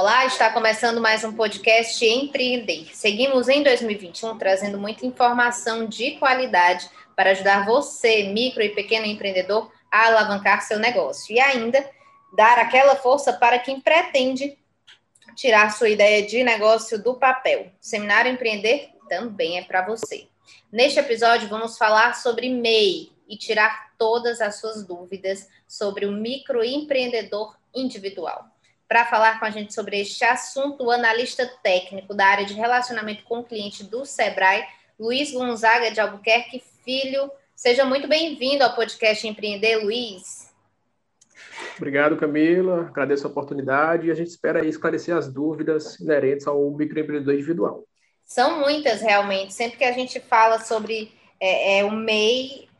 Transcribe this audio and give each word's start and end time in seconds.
Olá, 0.00 0.24
está 0.26 0.52
começando 0.52 1.00
mais 1.00 1.24
um 1.24 1.32
podcast 1.32 2.06
Empreender. 2.06 2.88
Seguimos 2.94 3.48
em 3.48 3.64
2021 3.64 4.38
trazendo 4.38 4.78
muita 4.78 5.04
informação 5.04 5.86
de 5.86 6.12
qualidade 6.12 6.88
para 7.16 7.32
ajudar 7.32 7.66
você, 7.66 8.28
micro 8.28 8.62
e 8.62 8.68
pequeno 8.68 9.06
empreendedor, 9.06 9.72
a 9.90 10.06
alavancar 10.06 10.62
seu 10.62 10.78
negócio 10.78 11.34
e 11.34 11.40
ainda 11.40 11.84
dar 12.32 12.60
aquela 12.60 12.94
força 12.94 13.32
para 13.32 13.58
quem 13.58 13.80
pretende 13.80 14.56
tirar 15.34 15.72
sua 15.72 15.88
ideia 15.88 16.24
de 16.24 16.44
negócio 16.44 17.02
do 17.02 17.14
papel. 17.14 17.72
Seminário 17.80 18.30
Empreender 18.30 18.90
também 19.08 19.58
é 19.58 19.64
para 19.64 19.84
você. 19.84 20.28
Neste 20.70 21.00
episódio, 21.00 21.48
vamos 21.48 21.76
falar 21.76 22.14
sobre 22.14 22.48
MEI 22.48 23.10
e 23.28 23.36
tirar 23.36 23.90
todas 23.98 24.40
as 24.40 24.60
suas 24.60 24.86
dúvidas 24.86 25.48
sobre 25.66 26.06
o 26.06 26.12
microempreendedor 26.12 27.56
individual. 27.74 28.48
Para 28.88 29.04
falar 29.04 29.38
com 29.38 29.44
a 29.44 29.50
gente 29.50 29.74
sobre 29.74 30.00
este 30.00 30.24
assunto, 30.24 30.82
o 30.82 30.90
analista 30.90 31.46
técnico 31.62 32.14
da 32.14 32.24
área 32.24 32.46
de 32.46 32.54
relacionamento 32.54 33.22
com 33.24 33.40
o 33.40 33.44
cliente 33.44 33.84
do 33.84 34.06
Sebrae, 34.06 34.64
Luiz 34.98 35.30
Gonzaga 35.30 35.90
de 35.90 36.00
Albuquerque 36.00 36.62
Filho. 36.82 37.30
Seja 37.54 37.84
muito 37.84 38.08
bem-vindo 38.08 38.64
ao 38.64 38.74
podcast 38.74 39.28
Empreender, 39.28 39.84
Luiz. 39.84 40.50
Obrigado, 41.76 42.16
Camila. 42.16 42.86
Agradeço 42.88 43.26
a 43.26 43.30
oportunidade 43.30 44.06
e 44.06 44.10
a 44.10 44.14
gente 44.14 44.28
espera 44.28 44.66
esclarecer 44.66 45.14
as 45.14 45.30
dúvidas 45.30 46.00
inerentes 46.00 46.46
ao 46.46 46.70
microempreendedor 46.70 47.34
individual. 47.34 47.84
São 48.24 48.58
muitas, 48.60 49.02
realmente. 49.02 49.52
Sempre 49.52 49.76
que 49.76 49.84
a 49.84 49.92
gente 49.92 50.18
fala 50.18 50.60
sobre 50.60 51.12
é, 51.38 51.80
é, 51.80 51.84
o 51.84 51.90
MEI, 51.90 52.70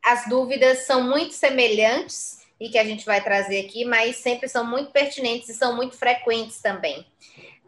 as 0.00 0.28
dúvidas 0.28 0.86
são 0.86 1.02
muito 1.02 1.34
semelhantes 1.34 2.35
e 2.60 2.68
que 2.68 2.78
a 2.78 2.84
gente 2.84 3.04
vai 3.04 3.22
trazer 3.22 3.60
aqui, 3.60 3.84
mas 3.84 4.16
sempre 4.16 4.48
são 4.48 4.64
muito 4.64 4.90
pertinentes 4.90 5.48
e 5.48 5.54
são 5.54 5.76
muito 5.76 5.96
frequentes 5.96 6.60
também. 6.60 7.06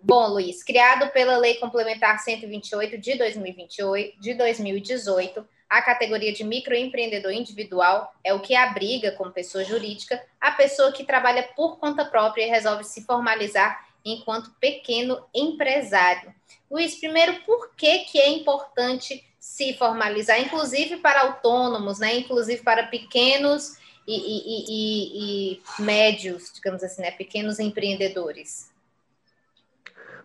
Bom, 0.00 0.28
Luiz, 0.28 0.62
criado 0.62 1.10
pela 1.12 1.36
Lei 1.36 1.54
Complementar 1.56 2.18
128 2.20 2.98
de 2.98 3.18
2028, 3.18 4.20
de 4.20 4.34
2018, 4.34 5.46
a 5.68 5.82
categoria 5.82 6.32
de 6.32 6.44
microempreendedor 6.44 7.32
individual 7.32 8.10
é 8.24 8.32
o 8.32 8.40
que 8.40 8.54
abriga, 8.54 9.12
como 9.12 9.30
pessoa 9.30 9.64
jurídica, 9.64 10.22
a 10.40 10.52
pessoa 10.52 10.92
que 10.92 11.04
trabalha 11.04 11.42
por 11.54 11.78
conta 11.78 12.04
própria 12.06 12.44
e 12.44 12.48
resolve 12.48 12.84
se 12.84 13.04
formalizar 13.04 13.86
enquanto 14.04 14.54
pequeno 14.58 15.22
empresário. 15.34 16.34
Luiz, 16.70 16.94
primeiro, 16.94 17.42
por 17.42 17.74
que, 17.74 18.00
que 18.00 18.18
é 18.18 18.28
importante 18.30 19.24
se 19.38 19.74
formalizar, 19.74 20.40
inclusive 20.40 20.98
para 20.98 21.22
autônomos, 21.22 21.98
né? 21.98 22.16
inclusive 22.16 22.62
para 22.62 22.86
pequenos 22.86 23.76
e, 24.10 25.52
e, 25.52 25.52
e, 25.52 25.82
médios, 25.82 26.50
digamos 26.54 26.82
assim, 26.82 27.02
né, 27.02 27.10
pequenos 27.10 27.58
empreendedores? 27.58 28.70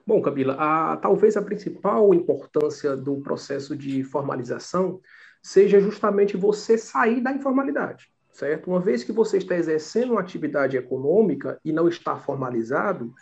Bom, 0.08 0.22
Camila, 0.22 0.56
a, 0.58 0.98
talvez 0.98 1.36
a 1.36 1.42
principal 1.42 2.14
importância 2.14 2.96
do 2.96 3.18
processo 3.18 3.76
de 3.76 4.04
formalização 4.04 5.02
seja 5.42 5.82
justamente 5.82 6.38
você 6.38 6.78
sair 6.78 7.22
da 7.22 7.34
informalidade, 7.34 8.08
certo? 8.32 8.70
Uma 8.70 8.80
vez 8.80 9.04
que 9.04 9.12
você 9.12 9.38
está 9.38 9.56
exercendo 9.56 10.12
uma 10.12 10.22
atividade 10.22 10.78
econômica 10.78 11.60
e 11.64 11.74
não 11.74 11.90
está 11.90 12.16
formalizado, 12.18 13.14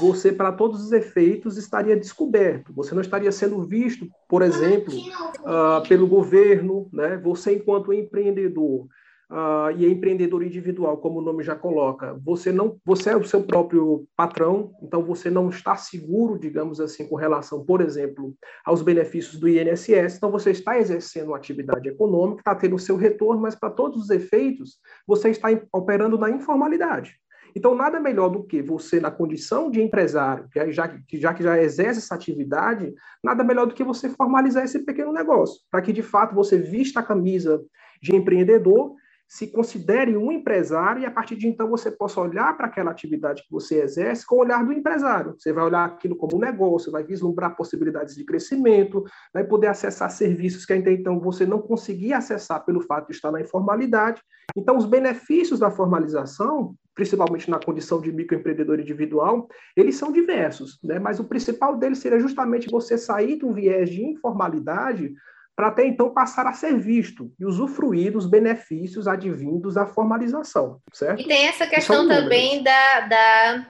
você, 0.00 0.32
para 0.32 0.52
todos 0.52 0.84
os 0.84 0.92
efeitos, 0.92 1.56
estaria 1.56 1.96
descoberto. 1.96 2.72
Você 2.74 2.94
não 2.94 3.00
estaria 3.00 3.32
sendo 3.32 3.62
visto, 3.62 4.06
por 4.28 4.42
exemplo, 4.42 4.94
uh, 4.94 5.86
pelo 5.88 6.06
governo, 6.06 6.88
né? 6.92 7.16
Você, 7.18 7.54
enquanto 7.54 7.92
empreendedor, 7.92 8.86
uh, 9.30 9.70
e 9.76 9.84
é 9.84 9.88
empreendedor 9.88 10.42
individual, 10.42 10.96
como 10.98 11.18
o 11.18 11.22
nome 11.22 11.42
já 11.42 11.54
coloca, 11.54 12.18
você 12.24 12.50
não, 12.50 12.76
você 12.84 13.10
é 13.10 13.16
o 13.16 13.24
seu 13.24 13.42
próprio 13.42 14.06
patrão, 14.16 14.72
então 14.82 15.02
você 15.02 15.30
não 15.30 15.48
está 15.48 15.76
seguro, 15.76 16.38
digamos 16.38 16.80
assim, 16.80 17.06
com 17.06 17.16
relação, 17.16 17.64
por 17.64 17.80
exemplo, 17.80 18.34
aos 18.64 18.82
benefícios 18.82 19.38
do 19.38 19.48
INSS, 19.48 20.16
então 20.16 20.30
você 20.30 20.50
está 20.50 20.78
exercendo 20.78 21.28
uma 21.28 21.36
atividade 21.36 21.88
econômica, 21.88 22.40
está 22.40 22.54
tendo 22.54 22.76
o 22.76 22.80
seu 22.80 22.96
retorno, 22.96 23.42
mas 23.42 23.54
para 23.54 23.70
todos 23.70 24.04
os 24.04 24.10
efeitos, 24.10 24.78
você 25.06 25.30
está 25.30 25.48
operando 25.72 26.18
na 26.18 26.30
informalidade. 26.30 27.14
Então, 27.56 27.74
nada 27.74 27.98
melhor 27.98 28.28
do 28.28 28.44
que 28.44 28.62
você, 28.62 29.00
na 29.00 29.10
condição 29.10 29.70
de 29.70 29.80
empresário, 29.80 30.48
que 30.52 30.70
já, 30.70 30.88
que 30.88 31.18
já 31.18 31.34
que 31.34 31.42
já 31.42 31.60
exerce 31.60 31.98
essa 31.98 32.14
atividade, 32.14 32.94
nada 33.24 33.42
melhor 33.42 33.66
do 33.66 33.74
que 33.74 33.82
você 33.82 34.08
formalizar 34.10 34.64
esse 34.64 34.80
pequeno 34.80 35.12
negócio, 35.12 35.60
para 35.70 35.80
que, 35.82 35.92
de 35.92 36.02
fato, 36.02 36.34
você 36.34 36.58
vista 36.58 37.00
a 37.00 37.02
camisa 37.02 37.60
de 38.02 38.14
empreendedor 38.14 38.94
se 39.28 39.46
considere 39.46 40.16
um 40.16 40.32
empresário 40.32 41.02
e 41.02 41.06
a 41.06 41.10
partir 41.10 41.36
de 41.36 41.46
então 41.46 41.68
você 41.68 41.90
possa 41.90 42.18
olhar 42.18 42.56
para 42.56 42.66
aquela 42.66 42.90
atividade 42.90 43.42
que 43.42 43.52
você 43.52 43.82
exerce 43.82 44.24
com 44.24 44.36
o 44.36 44.38
olhar 44.38 44.64
do 44.64 44.72
empresário. 44.72 45.34
Você 45.38 45.52
vai 45.52 45.64
olhar 45.64 45.84
aquilo 45.84 46.16
como 46.16 46.36
um 46.36 46.40
negócio, 46.40 46.90
vai 46.90 47.04
vislumbrar 47.04 47.54
possibilidades 47.54 48.14
de 48.14 48.24
crescimento, 48.24 49.04
vai 49.32 49.44
poder 49.44 49.66
acessar 49.66 50.10
serviços 50.10 50.64
que 50.64 50.72
até 50.72 50.92
então 50.92 51.20
você 51.20 51.44
não 51.44 51.60
conseguia 51.60 52.16
acessar 52.16 52.64
pelo 52.64 52.80
fato 52.80 53.08
de 53.08 53.16
estar 53.16 53.30
na 53.30 53.42
informalidade. 53.42 54.22
Então, 54.56 54.78
os 54.78 54.86
benefícios 54.86 55.60
da 55.60 55.70
formalização, 55.70 56.74
principalmente 56.94 57.50
na 57.50 57.60
condição 57.60 58.00
de 58.00 58.10
microempreendedor 58.10 58.80
individual, 58.80 59.46
eles 59.76 59.96
são 59.96 60.10
diversos, 60.10 60.78
né? 60.82 60.98
mas 60.98 61.20
o 61.20 61.24
principal 61.24 61.76
deles 61.76 61.98
seria 61.98 62.18
justamente 62.18 62.70
você 62.70 62.96
sair 62.96 63.36
do 63.36 63.52
viés 63.52 63.90
de 63.90 64.02
informalidade 64.02 65.12
para 65.58 65.66
até 65.66 65.84
então 65.84 66.10
passar 66.10 66.46
a 66.46 66.52
ser 66.52 66.78
visto 66.78 67.32
e 67.36 67.44
usufruir 67.44 68.12
dos 68.12 68.26
benefícios 68.26 69.08
advindos 69.08 69.74
da 69.74 69.86
formalização, 69.86 70.80
certo? 70.92 71.20
E 71.20 71.24
tem 71.26 71.48
essa 71.48 71.66
questão 71.66 72.06
também 72.06 72.62
da, 72.62 73.00
da, 73.00 73.66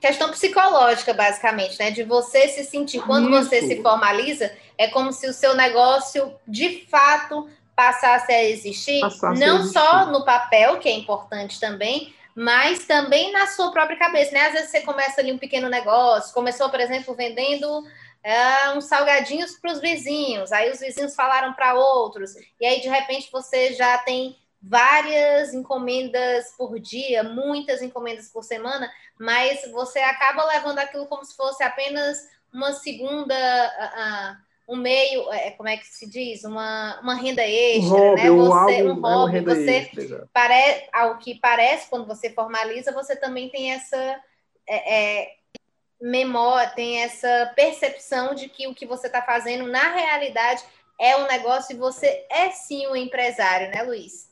questão 0.00 0.30
psicológica, 0.30 1.12
basicamente, 1.12 1.76
né? 1.80 1.90
De 1.90 2.04
você 2.04 2.46
se 2.46 2.62
sentir, 2.62 3.00
quando 3.00 3.28
Isso. 3.28 3.42
você 3.42 3.60
se 3.62 3.82
formaliza, 3.82 4.52
é 4.78 4.86
como 4.86 5.12
se 5.12 5.26
o 5.26 5.32
seu 5.32 5.56
negócio, 5.56 6.32
de 6.46 6.86
fato, 6.88 7.50
passasse 7.74 8.30
a 8.30 8.44
existir, 8.44 9.00
passasse 9.00 9.40
não 9.40 9.56
a 9.56 9.60
existir. 9.62 9.80
só 9.80 10.06
no 10.12 10.24
papel, 10.24 10.78
que 10.78 10.88
é 10.88 10.92
importante 10.92 11.58
também, 11.58 12.14
mas 12.36 12.86
também 12.86 13.32
na 13.32 13.48
sua 13.48 13.72
própria 13.72 13.98
cabeça, 13.98 14.30
né? 14.30 14.46
Às 14.46 14.52
vezes 14.52 14.70
você 14.70 14.82
começa 14.82 15.20
ali 15.20 15.32
um 15.32 15.38
pequeno 15.38 15.68
negócio, 15.68 16.32
começou, 16.32 16.70
por 16.70 16.78
exemplo, 16.78 17.16
vendendo 17.16 17.82
é, 18.22 18.70
uns 18.70 18.84
salgadinhos 18.84 19.58
para 19.58 19.72
os 19.72 19.80
vizinhos, 19.80 20.52
aí 20.52 20.70
os 20.70 20.80
vizinhos 20.80 21.14
falaram 21.14 21.54
para 21.54 21.74
outros, 21.74 22.34
e 22.60 22.66
aí 22.66 22.80
de 22.80 22.88
repente 22.88 23.30
você 23.32 23.72
já 23.72 23.98
tem 23.98 24.36
várias 24.62 25.54
encomendas 25.54 26.52
por 26.56 26.78
dia, 26.78 27.22
muitas 27.22 27.80
encomendas 27.80 28.28
por 28.28 28.44
semana, 28.44 28.90
mas 29.18 29.62
você 29.72 30.00
acaba 30.00 30.44
levando 30.44 30.78
aquilo 30.78 31.06
como 31.06 31.24
se 31.24 31.34
fosse 31.34 31.62
apenas 31.62 32.18
uma 32.52 32.72
segunda. 32.72 33.34
Uh, 33.34 34.36
uh, 34.36 34.50
um 34.70 34.76
meio, 34.76 35.28
é, 35.32 35.50
como 35.50 35.68
é 35.68 35.76
que 35.76 35.84
se 35.84 36.08
diz? 36.08 36.44
Uma, 36.44 37.00
uma 37.00 37.16
renda 37.16 37.42
extra, 37.42 37.92
um 37.92 37.98
hobby, 37.98 38.22
né? 38.22 38.30
Você, 38.30 38.82
um 38.84 38.94
né? 38.94 39.08
hobby, 39.08 39.40
você 39.40 39.90
parece, 40.32 40.88
ao 40.92 41.18
que 41.18 41.34
parece, 41.40 41.90
quando 41.90 42.06
você 42.06 42.30
formaliza, 42.30 42.92
você 42.92 43.16
também 43.16 43.48
tem 43.48 43.72
essa 43.72 43.96
é, 44.68 45.22
é, 45.22 45.32
memória, 46.00 46.70
tem 46.70 47.02
essa 47.02 47.52
percepção 47.54 48.34
de 48.34 48.48
que 48.48 48.66
o 48.66 48.74
que 48.74 48.86
você 48.86 49.06
está 49.06 49.20
fazendo 49.20 49.66
na 49.66 49.92
realidade 49.92 50.62
é 50.98 51.16
um 51.16 51.26
negócio 51.26 51.74
e 51.74 51.78
você 51.78 52.26
é 52.30 52.50
sim 52.50 52.86
um 52.86 52.96
empresário, 52.96 53.70
né, 53.70 53.82
Luiz? 53.82 54.30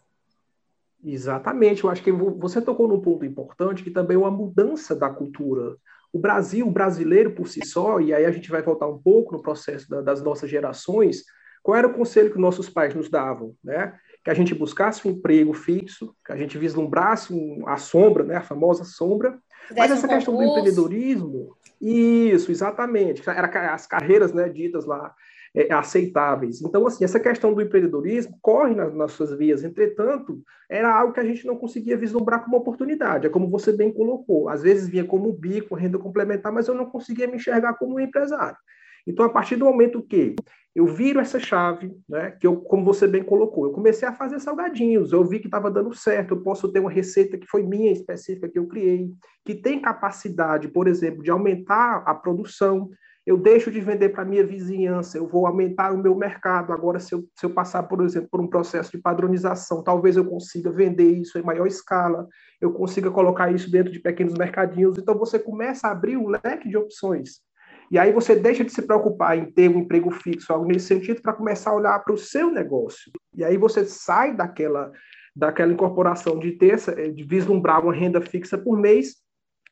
Exatamente, 1.04 1.84
eu 1.84 1.90
acho 1.90 2.02
que 2.02 2.10
você 2.10 2.60
tocou 2.60 2.88
num 2.88 3.00
ponto 3.00 3.24
importante 3.24 3.84
que 3.84 3.90
também 3.90 4.16
é 4.16 4.18
uma 4.18 4.30
mudança 4.30 4.96
da 4.96 5.08
cultura. 5.08 5.76
O 6.12 6.18
Brasil, 6.18 6.66
o 6.66 6.70
brasileiro 6.70 7.32
por 7.32 7.46
si 7.48 7.64
só, 7.64 8.00
e 8.00 8.12
aí 8.12 8.24
a 8.24 8.30
gente 8.30 8.50
vai 8.50 8.62
voltar 8.62 8.86
um 8.86 8.98
pouco 8.98 9.32
no 9.32 9.42
processo 9.42 9.88
da, 9.88 10.00
das 10.00 10.22
nossas 10.22 10.50
gerações, 10.50 11.22
qual 11.62 11.76
era 11.76 11.86
o 11.86 11.94
conselho 11.94 12.32
que 12.32 12.38
nossos 12.38 12.68
pais 12.68 12.94
nos 12.94 13.08
davam, 13.08 13.54
né? 13.62 13.98
Que 14.24 14.30
a 14.30 14.34
gente 14.34 14.54
buscasse 14.54 15.06
um 15.06 15.12
emprego 15.12 15.52
fixo, 15.52 16.14
que 16.24 16.32
a 16.32 16.36
gente 16.36 16.58
vislumbrasse 16.58 17.32
um, 17.32 17.68
a 17.68 17.76
sombra, 17.76 18.24
né? 18.24 18.36
A 18.36 18.42
famosa 18.42 18.84
sombra. 18.84 19.38
Mas 19.76 19.90
essa 19.90 20.06
um 20.06 20.10
questão 20.10 20.36
do 20.36 20.42
empreendedorismo, 20.42 21.56
isso, 21.80 22.50
exatamente. 22.50 23.22
Era 23.28 23.74
as 23.74 23.86
carreiras, 23.86 24.32
né, 24.32 24.48
ditas 24.48 24.84
lá 24.84 25.14
é, 25.54 25.72
aceitáveis. 25.72 26.60
Então, 26.60 26.86
assim, 26.86 27.04
essa 27.04 27.20
questão 27.20 27.54
do 27.54 27.62
empreendedorismo 27.62 28.38
corre 28.42 28.74
nas, 28.74 28.94
nas 28.94 29.12
suas 29.12 29.36
vias. 29.36 29.64
Entretanto, 29.64 30.42
era 30.68 30.92
algo 30.92 31.12
que 31.12 31.20
a 31.20 31.24
gente 31.24 31.46
não 31.46 31.56
conseguia 31.56 31.96
vislumbrar 31.96 32.44
como 32.44 32.56
oportunidade. 32.56 33.26
É 33.26 33.30
como 33.30 33.48
você 33.48 33.72
bem 33.72 33.92
colocou. 33.92 34.48
Às 34.48 34.62
vezes 34.62 34.88
vinha 34.88 35.04
como 35.04 35.32
bico, 35.32 35.74
renda 35.74 35.98
complementar, 35.98 36.52
mas 36.52 36.68
eu 36.68 36.74
não 36.74 36.86
conseguia 36.86 37.26
me 37.26 37.36
enxergar 37.36 37.74
como 37.74 37.96
um 37.96 38.00
empresário. 38.00 38.58
Então, 39.08 39.24
a 39.24 39.30
partir 39.30 39.56
do 39.56 39.64
momento 39.64 40.02
que 40.02 40.36
eu 40.76 40.86
viro 40.86 41.18
essa 41.18 41.40
chave, 41.40 41.90
né, 42.08 42.30
que 42.32 42.46
eu, 42.46 42.56
como 42.56 42.84
você 42.84 43.06
bem 43.06 43.24
colocou, 43.24 43.66
eu 43.66 43.72
comecei 43.72 44.06
a 44.06 44.12
fazer 44.12 44.38
salgadinhos, 44.38 45.12
eu 45.12 45.24
vi 45.24 45.40
que 45.40 45.46
estava 45.46 45.70
dando 45.70 45.94
certo, 45.94 46.34
eu 46.34 46.42
posso 46.42 46.70
ter 46.70 46.78
uma 46.78 46.90
receita 46.90 47.38
que 47.38 47.46
foi 47.46 47.62
minha 47.62 47.90
específica 47.90 48.48
que 48.48 48.58
eu 48.58 48.68
criei, 48.68 49.10
que 49.44 49.54
tem 49.54 49.80
capacidade, 49.80 50.68
por 50.68 50.86
exemplo, 50.86 51.22
de 51.22 51.30
aumentar 51.30 52.04
a 52.06 52.14
produção, 52.14 52.90
eu 53.26 53.36
deixo 53.36 53.70
de 53.70 53.80
vender 53.80 54.10
para 54.10 54.24
minha 54.24 54.46
vizinhança, 54.46 55.18
eu 55.18 55.26
vou 55.26 55.46
aumentar 55.46 55.92
o 55.92 55.98
meu 55.98 56.14
mercado. 56.14 56.72
Agora, 56.72 56.98
se 56.98 57.14
eu, 57.14 57.28
se 57.38 57.44
eu 57.44 57.50
passar, 57.50 57.82
por 57.82 58.00
exemplo, 58.02 58.28
por 58.30 58.40
um 58.40 58.46
processo 58.46 58.90
de 58.90 58.96
padronização, 58.98 59.82
talvez 59.82 60.16
eu 60.16 60.24
consiga 60.24 60.70
vender 60.70 61.10
isso 61.10 61.38
em 61.38 61.42
maior 61.42 61.66
escala, 61.66 62.26
eu 62.58 62.72
consiga 62.72 63.10
colocar 63.10 63.52
isso 63.52 63.70
dentro 63.70 63.92
de 63.92 64.00
pequenos 64.00 64.32
mercadinhos. 64.32 64.96
Então, 64.96 65.18
você 65.18 65.38
começa 65.38 65.88
a 65.88 65.90
abrir 65.90 66.16
um 66.16 66.28
leque 66.28 66.70
de 66.70 66.78
opções. 66.78 67.42
E 67.90 67.98
aí 67.98 68.12
você 68.12 68.36
deixa 68.36 68.64
de 68.64 68.72
se 68.72 68.82
preocupar 68.82 69.36
em 69.36 69.50
ter 69.50 69.68
um 69.68 69.80
emprego 69.80 70.10
fixo, 70.10 70.52
algo 70.52 70.66
nesse 70.66 70.86
sentido, 70.86 71.22
para 71.22 71.32
começar 71.32 71.70
a 71.70 71.76
olhar 71.76 71.98
para 72.00 72.12
o 72.12 72.18
seu 72.18 72.50
negócio. 72.50 73.10
E 73.34 73.44
aí 73.44 73.56
você 73.56 73.84
sai 73.84 74.34
daquela, 74.34 74.92
daquela 75.34 75.72
incorporação 75.72 76.38
de 76.38 76.52
ter 76.52 76.78
de 77.14 77.24
vislumbrar 77.24 77.82
uma 77.82 77.94
renda 77.94 78.20
fixa 78.20 78.58
por 78.58 78.78
mês 78.78 79.16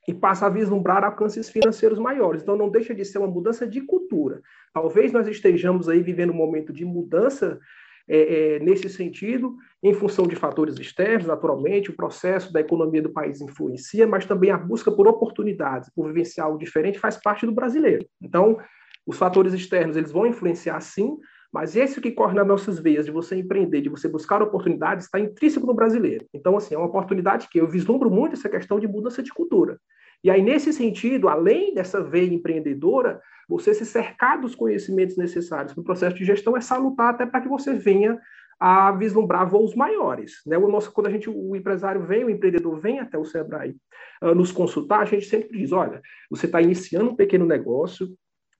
e 0.09 0.15
passa 0.15 0.47
a 0.47 0.51
vislumbrar 0.51 1.05
alcances 1.05 1.51
financeiros 1.51 1.99
maiores. 1.99 2.43
Então, 2.43 2.57
não 2.57 2.71
deixa 2.71 2.95
de 2.95 3.05
ser 3.05 3.19
uma 3.19 3.27
mudança 3.27 3.67
de 3.67 3.81
cultura. 3.81 4.41
Talvez 4.73 5.13
nós 5.13 5.27
estejamos 5.27 5.89
aí 5.89 6.01
vivendo 6.01 6.31
um 6.31 6.37
momento 6.37 6.73
de 6.73 6.85
mudança 6.85 7.59
é, 8.09 8.57
é, 8.57 8.59
nesse 8.61 8.89
sentido, 8.89 9.57
em 9.83 9.93
função 9.93 10.27
de 10.27 10.37
fatores 10.37 10.79
externos, 10.79 11.27
naturalmente, 11.27 11.91
o 11.91 11.97
processo 11.97 12.53
da 12.53 12.61
economia 12.61 13.03
do 13.03 13.11
país 13.11 13.41
influencia, 13.41 14.07
mas 14.07 14.25
também 14.25 14.51
a 14.51 14.59
busca 14.59 14.91
por 14.93 15.09
oportunidades, 15.09 15.91
por 15.95 16.07
vivenciar 16.07 16.47
algo 16.47 16.59
diferente, 16.59 16.99
faz 16.99 17.17
parte 17.17 17.45
do 17.45 17.53
brasileiro. 17.53 18.07
Então, 18.23 18.59
os 19.07 19.17
fatores 19.17 19.53
externos 19.53 19.97
eles 19.97 20.13
vão 20.13 20.27
influenciar 20.27 20.81
sim, 20.81 21.17
mas 21.53 21.77
esse 21.77 22.01
que 22.01 22.11
corre 22.11 22.35
nas 22.35 22.47
nossas 22.47 22.79
veias 22.79 23.07
de 23.07 23.11
você 23.11 23.37
empreender, 23.37 23.81
de 23.81 23.89
você 23.89 24.09
buscar 24.09 24.43
oportunidades, 24.43 25.07
está 25.07 25.19
intrínseco 25.19 25.67
no 25.67 25.75
brasileiro. 25.75 26.27
Então, 26.35 26.57
assim, 26.57 26.75
é 26.75 26.79
uma 26.79 26.89
oportunidade 26.89 27.49
que 27.49 27.59
eu 27.61 27.69
vislumbro 27.69 28.11
muito 28.11 28.35
essa 28.35 28.49
questão 28.49 28.79
de 28.79 28.87
mudança 28.87 29.23
de 29.23 29.33
cultura. 29.33 29.79
E 30.27 30.31
aí, 30.31 30.43
nesse 30.43 30.73
sentido, 30.73 31.29
além 31.29 31.73
dessa 31.73 32.03
veia 32.03 32.35
empreendedora, 32.35 33.23
você 33.49 33.73
se 33.73 33.87
cercar 33.87 34.41
dos 34.41 34.57
conhecimentos 34.57 35.17
necessários 35.17 35.73
para 35.73 35.81
o 35.81 35.85
processo 35.85 36.17
de 36.17 36.25
gestão 36.25 36.57
é 36.57 36.61
salutar 36.61 37.11
até 37.11 37.25
para 37.25 37.41
que 37.41 37.49
você 37.49 37.75
venha 37.75 38.19
a 38.59 38.91
vislumbrar 38.91 39.49
voos 39.49 39.73
maiores. 39.77 40.43
Né? 40.45 40.59
O 40.59 40.67
nosso, 40.67 40.91
quando 40.91 41.07
a 41.07 41.11
gente, 41.11 41.31
o 41.31 41.55
empresário 41.55 42.03
vem, 42.03 42.25
o 42.25 42.31
empreendedor 42.31 42.77
vem 42.81 42.99
até 42.99 43.17
o 43.17 43.25
Sebrae 43.25 43.77
uh, 44.21 44.35
nos 44.35 44.51
consultar, 44.51 45.03
a 45.03 45.05
gente 45.05 45.27
sempre 45.27 45.57
diz, 45.57 45.71
olha, 45.71 46.03
você 46.29 46.47
está 46.47 46.61
iniciando 46.61 47.11
um 47.13 47.15
pequeno 47.15 47.47
negócio, 47.47 48.09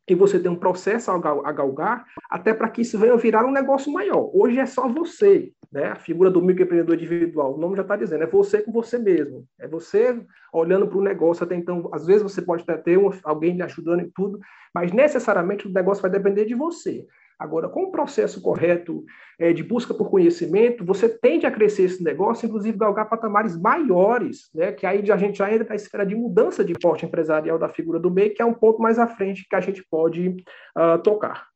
e 0.09 0.15
você 0.15 0.39
tem 0.39 0.51
um 0.51 0.57
processo 0.57 1.11
a 1.11 1.53
galgar, 1.53 2.05
até 2.31 2.55
para 2.55 2.69
que 2.69 2.83
isso 2.83 2.99
venha 2.99 3.17
virar 3.17 3.45
um 3.45 3.51
negócio 3.51 3.93
maior. 3.93 4.31
Hoje 4.33 4.59
é 4.59 4.67
só 4.67 4.89
você, 4.89 5.53
né? 5.73 5.89
A 5.89 5.97
figura 5.97 6.31
do 6.31 6.41
microempreendedor 6.41 6.95
individual, 6.95 7.55
o 7.55 7.59
nome 7.59 7.77
já 7.77 7.83
está 7.83 7.97
dizendo, 7.97 8.23
é 8.23 8.27
você 8.27 8.63
com 8.63 8.71
você 8.71 8.99
mesmo. 8.99 9.45
É 9.59 9.67
você 9.67 10.21
olhando 10.53 10.87
para 10.87 10.99
o 10.99 11.03
negócio 11.03 11.45
até 11.45 11.57
então. 11.57 11.89
Às 11.93 12.07
vezes 12.07 12.23
você 12.23 12.41
pode 12.41 12.63
até 12.63 12.77
ter 12.77 12.99
alguém 13.25 13.57
lhe 13.57 13.63
ajudando 13.63 14.01
em 14.01 14.11
tudo, 14.15 14.39
mas 14.73 14.93
necessariamente 14.93 15.67
o 15.67 15.73
negócio 15.73 16.03
vai 16.03 16.11
depender 16.11 16.45
de 16.45 16.55
você. 16.55 17.05
Agora, 17.39 17.69
com 17.69 17.85
o 17.85 17.91
processo 17.91 18.41
correto 18.41 19.05
é, 19.39 19.53
de 19.53 19.63
busca 19.63 19.93
por 19.93 20.11
conhecimento, 20.11 20.85
você 20.85 21.09
tende 21.09 21.45
a 21.47 21.51
crescer 21.51 21.83
esse 21.83 22.03
negócio, 22.03 22.47
inclusive 22.47 22.79
galgar 22.79 23.09
patamares 23.11 23.61
maiores, 23.61 24.49
né? 24.55 24.73
que 24.73 24.87
aí 24.87 25.11
a 25.11 25.17
gente 25.17 25.39
já 25.39 25.53
entra 25.53 25.69
na 25.69 25.75
esfera 25.75 26.07
de 26.07 26.15
mudança 26.15 26.65
de 26.65 26.73
porte 26.73 27.05
empresarial 27.05 27.59
da 27.59 27.69
figura 27.69 28.01
do 28.01 28.11
MEI, 28.11 28.31
que 28.31 28.41
é 28.41 28.45
um 28.45 28.55
ponto 28.55 28.81
mais 28.81 28.99
à 28.99 29.07
frente 29.07 29.47
que 29.49 29.55
a 29.55 29.61
gente 29.61 29.85
pode 29.91 30.29
uh, 30.29 30.99
tocar. 31.03 31.47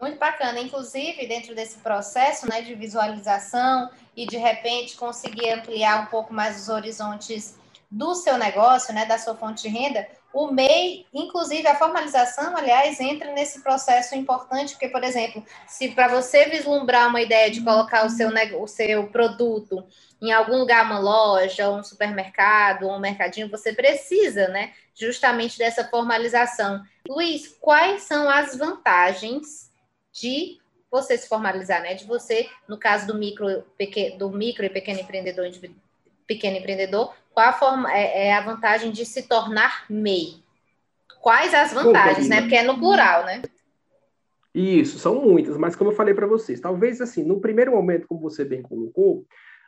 Muito 0.00 0.18
bacana. 0.18 0.58
Inclusive, 0.58 1.26
dentro 1.26 1.54
desse 1.54 1.78
processo 1.78 2.48
né, 2.48 2.62
de 2.62 2.74
visualização 2.74 3.90
e, 4.16 4.26
de 4.26 4.38
repente, 4.38 4.96
conseguir 4.96 5.50
ampliar 5.50 6.02
um 6.02 6.06
pouco 6.06 6.32
mais 6.32 6.62
os 6.62 6.68
horizontes 6.68 7.58
do 7.90 8.14
seu 8.14 8.38
negócio, 8.38 8.94
né, 8.94 9.04
da 9.04 9.18
sua 9.18 9.34
fonte 9.34 9.62
de 9.62 9.68
renda, 9.68 10.06
o 10.32 10.50
MEI, 10.52 11.06
inclusive 11.12 11.66
a 11.66 11.74
formalização, 11.74 12.56
aliás, 12.56 13.00
entra 13.00 13.32
nesse 13.32 13.62
processo 13.62 14.14
importante, 14.14 14.72
porque, 14.72 14.88
por 14.88 15.02
exemplo, 15.02 15.44
se 15.66 15.88
para 15.88 16.08
você 16.08 16.46
vislumbrar 16.46 17.08
uma 17.08 17.20
ideia 17.20 17.50
de 17.50 17.62
colocar 17.62 18.06
o 18.06 18.10
seu, 18.10 18.30
o 18.60 18.66
seu 18.66 19.08
produto 19.08 19.84
em 20.22 20.32
algum 20.32 20.58
lugar, 20.58 20.84
uma 20.84 20.98
loja, 20.98 21.70
um 21.70 21.82
supermercado, 21.82 22.86
um 22.86 22.98
mercadinho, 22.98 23.50
você 23.50 23.72
precisa, 23.72 24.48
né, 24.48 24.72
justamente 24.94 25.58
dessa 25.58 25.84
formalização. 25.88 26.82
Luiz, 27.08 27.48
quais 27.60 28.02
são 28.02 28.28
as 28.28 28.56
vantagens 28.56 29.70
de 30.12 30.60
você 30.90 31.16
se 31.16 31.28
formalizar, 31.28 31.80
né? 31.80 31.94
De 31.94 32.04
você, 32.04 32.48
no 32.68 32.76
caso 32.76 33.06
do 33.06 33.14
micro, 33.14 33.62
pequeno, 33.78 34.18
do 34.18 34.30
micro 34.30 34.64
e 34.64 34.70
pequeno 34.70 35.00
empreendedor, 35.00 35.48
pequeno 36.30 36.58
empreendedor, 36.58 37.12
qual 37.34 37.48
a, 37.48 37.52
forma, 37.52 37.92
é, 37.92 38.28
é 38.28 38.32
a 38.32 38.40
vantagem 38.40 38.92
de 38.92 39.04
se 39.04 39.26
tornar 39.26 39.84
MEI? 39.90 40.36
Quais 41.20 41.52
as 41.52 41.72
vantagens, 41.72 42.28
né? 42.28 42.42
Porque 42.42 42.54
é 42.54 42.62
no 42.62 42.78
plural, 42.78 43.24
né? 43.24 43.42
Isso, 44.54 44.98
são 45.00 45.20
muitas, 45.20 45.56
mas 45.56 45.74
como 45.74 45.90
eu 45.90 45.94
falei 45.94 46.14
para 46.14 46.26
vocês, 46.26 46.60
talvez 46.60 47.00
assim, 47.00 47.24
no 47.24 47.40
primeiro 47.40 47.72
momento, 47.72 48.06
como 48.06 48.20
você 48.20 48.44
bem 48.44 48.62
colocou, 48.62 49.26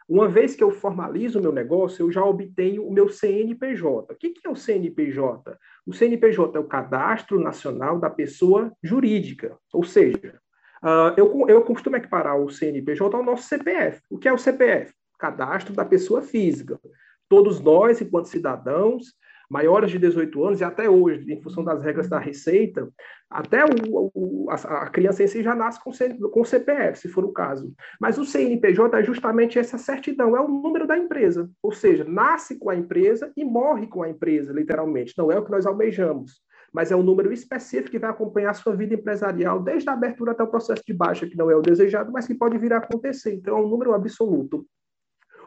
uma 0.08 0.28
vez 0.28 0.54
que 0.54 0.62
eu 0.62 0.70
formalizo 0.70 1.38
o 1.38 1.42
meu 1.42 1.52
negócio, 1.52 2.04
eu 2.04 2.12
já 2.12 2.24
obtenho 2.24 2.86
o 2.86 2.92
meu 2.92 3.08
CNPJ. 3.08 4.12
O 4.12 4.16
que 4.16 4.34
é 4.44 4.50
o 4.50 4.56
CNPJ? 4.56 5.56
O 5.86 5.92
CNPJ 5.92 6.56
é 6.56 6.60
o 6.60 6.66
Cadastro 6.66 7.40
Nacional 7.40 7.98
da 7.98 8.10
Pessoa 8.10 8.72
Jurídica, 8.82 9.56
ou 9.72 9.84
seja, 9.84 10.38
uh, 10.82 11.14
eu, 11.16 11.46
eu 11.48 11.62
costumo 11.62 11.96
equiparar 11.96 12.36
o 12.36 12.50
CNPJ 12.50 13.16
ao 13.16 13.24
nosso 13.24 13.48
CPF. 13.48 14.00
O 14.10 14.18
que 14.18 14.28
é 14.28 14.32
o 14.32 14.38
CPF? 14.38 14.92
Cadastro 15.22 15.72
da 15.72 15.84
Pessoa 15.84 16.20
Física. 16.20 16.80
Todos 17.28 17.60
nós, 17.60 18.00
enquanto 18.00 18.26
cidadãos, 18.26 19.14
maiores 19.48 19.92
de 19.92 19.98
18 19.98 20.44
anos, 20.44 20.60
e 20.60 20.64
até 20.64 20.90
hoje, 20.90 21.32
em 21.32 21.40
função 21.40 21.62
das 21.62 21.80
regras 21.80 22.08
da 22.08 22.18
Receita, 22.18 22.88
até 23.30 23.64
o, 23.64 24.10
o, 24.12 24.50
a, 24.50 24.54
a, 24.54 24.90
criança 24.90 25.22
em 25.22 25.28
si 25.28 25.40
já 25.40 25.54
nasce 25.54 25.78
com, 25.80 25.92
com 26.28 26.44
CPF, 26.44 26.98
se 26.98 27.08
for 27.08 27.24
o 27.24 27.32
caso. 27.32 27.72
Mas 28.00 28.18
o 28.18 28.24
CNPJ 28.24 28.98
é 28.98 29.04
justamente 29.04 29.60
essa 29.60 29.78
certidão, 29.78 30.36
é 30.36 30.40
o 30.40 30.48
número 30.48 30.88
da 30.88 30.98
empresa. 30.98 31.48
Ou 31.62 31.70
seja, 31.70 32.02
nasce 32.02 32.58
com 32.58 32.68
a 32.68 32.74
empresa 32.74 33.30
e 33.36 33.44
morre 33.44 33.86
com 33.86 34.02
a 34.02 34.08
empresa, 34.08 34.52
literalmente. 34.52 35.14
Não 35.16 35.30
é 35.30 35.38
o 35.38 35.44
que 35.44 35.52
nós 35.52 35.66
almejamos. 35.66 36.42
Mas 36.72 36.90
é 36.90 36.96
um 36.96 37.02
número 37.02 37.32
específico 37.32 37.90
que 37.90 37.98
vai 37.98 38.10
acompanhar 38.10 38.50
a 38.50 38.54
sua 38.54 38.74
vida 38.74 38.94
empresarial, 38.94 39.62
desde 39.62 39.88
a 39.88 39.92
abertura 39.92 40.32
até 40.32 40.42
o 40.42 40.48
processo 40.48 40.82
de 40.84 40.94
baixa, 40.94 41.28
que 41.28 41.36
não 41.36 41.50
é 41.50 41.54
o 41.54 41.62
desejado, 41.62 42.10
mas 42.10 42.26
que 42.26 42.34
pode 42.34 42.58
vir 42.58 42.72
a 42.72 42.78
acontecer. 42.78 43.34
Então, 43.34 43.56
é 43.56 43.60
um 43.60 43.68
número 43.68 43.92
absoluto. 43.92 44.66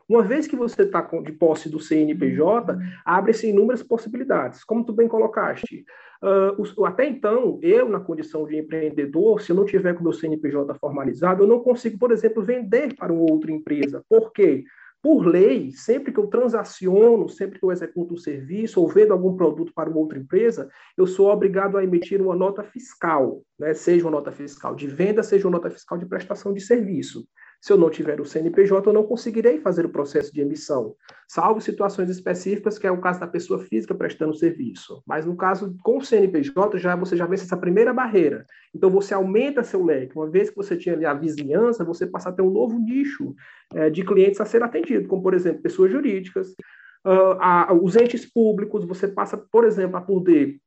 Uma 0.08 0.22
vez 0.22 0.46
que 0.46 0.56
você 0.56 0.84
está 0.84 1.02
de 1.02 1.32
posse 1.32 1.68
do 1.68 1.80
CNPJ, 1.80 2.78
abre-se 3.04 3.50
inúmeras 3.50 3.82
possibilidades. 3.82 4.64
Como 4.64 4.86
tu 4.86 4.94
bem 4.94 5.08
colocaste, 5.08 5.84
uh, 6.24 6.86
até 6.86 7.08
então, 7.08 7.60
eu, 7.62 7.90
na 7.90 8.00
condição 8.00 8.46
de 8.46 8.56
empreendedor, 8.56 9.42
se 9.42 9.52
eu 9.52 9.56
não 9.56 9.66
tiver 9.66 9.94
com 9.94 10.02
o 10.02 10.04
meu 10.04 10.14
CNPJ 10.14 10.76
formalizado, 10.76 11.44
eu 11.44 11.48
não 11.48 11.60
consigo, 11.60 11.98
por 11.98 12.12
exemplo, 12.12 12.44
vender 12.44 12.96
para 12.96 13.12
outra 13.12 13.52
empresa. 13.52 14.04
Por 14.08 14.32
quê? 14.32 14.64
Por 15.02 15.26
lei, 15.26 15.72
sempre 15.72 16.12
que 16.12 16.20
eu 16.20 16.28
transaciono, 16.28 17.30
sempre 17.30 17.60
que 17.60 17.66
eu 17.66 17.72
executo 17.72 18.16
um 18.16 18.18
serviço 18.18 18.82
ou 18.82 18.88
vendo 18.88 19.12
algum 19.12 19.36
produto 19.36 19.72
para 19.74 19.90
uma 19.90 20.00
outra 20.00 20.18
empresa, 20.18 20.68
eu 20.98 21.06
sou 21.06 21.30
obrigado 21.30 21.78
a 21.78 21.84
emitir 21.84 22.22
uma 22.22 22.36
nota 22.36 22.64
fiscal, 22.64 23.44
né? 23.60 23.74
seja 23.74 24.06
uma 24.06 24.12
nota 24.12 24.32
fiscal 24.32 24.76
de 24.76 24.88
venda, 24.88 25.22
seja 25.22 25.48
uma 25.48 25.58
nota 25.58 25.70
fiscal 25.70 25.98
de 25.98 26.08
prestação 26.08 26.54
de 26.54 26.60
serviço. 26.60 27.24
Se 27.66 27.74
eu 27.74 27.78
não 27.78 27.90
tiver 27.90 28.22
o 28.22 28.26
CNPJ, 28.26 28.88
eu 28.88 28.94
não 28.94 29.04
conseguirei 29.04 29.60
fazer 29.60 29.88
o 29.88 29.90
processo 29.90 30.32
de 30.32 30.40
emissão, 30.40 30.96
salvo 31.28 31.60
situações 31.60 32.12
específicas, 32.12 32.78
que 32.78 32.86
é 32.86 32.92
o 32.92 33.02
caso 33.02 33.20
da 33.20 33.26
pessoa 33.26 33.58
física 33.58 33.96
prestando 33.96 34.36
serviço. 34.36 35.02
Mas 35.04 35.26
no 35.26 35.36
caso 35.36 35.76
com 35.82 35.98
o 35.98 36.06
CNPJ, 36.06 36.78
já 36.78 36.96
você 36.96 37.18
já 37.18 37.26
vence 37.26 37.44
essa 37.44 37.58
primeira 37.58 37.92
barreira. 37.92 38.46
Então 38.72 38.92
você 38.92 39.16
aumenta 39.16 39.64
seu 39.64 39.84
leque. 39.84 40.16
Uma 40.16 40.30
vez 40.30 40.52
que 40.52 40.56
você 40.56 40.78
tinha 40.78 40.94
ali 40.94 41.08
a 41.08 41.16
vizinhança, 41.16 41.84
você 41.84 42.06
passa 42.06 42.30
a 42.30 42.32
ter 42.32 42.44
um 42.44 42.52
novo 42.52 42.78
nicho 42.78 43.34
é, 43.74 43.90
de 43.90 44.06
clientes 44.06 44.40
a 44.40 44.46
ser 44.46 44.62
atendido, 44.62 45.08
como 45.08 45.24
por 45.24 45.34
exemplo 45.34 45.64
pessoas 45.64 45.92
jurídicas, 45.92 46.50
uh, 47.04 47.34
a, 47.40 47.74
os 47.74 47.96
entes 47.96 48.32
públicos. 48.32 48.86
Você 48.86 49.08
passa, 49.08 49.38
por 49.38 49.64
exemplo, 49.64 49.98
a 49.98 50.02
poder 50.02 50.60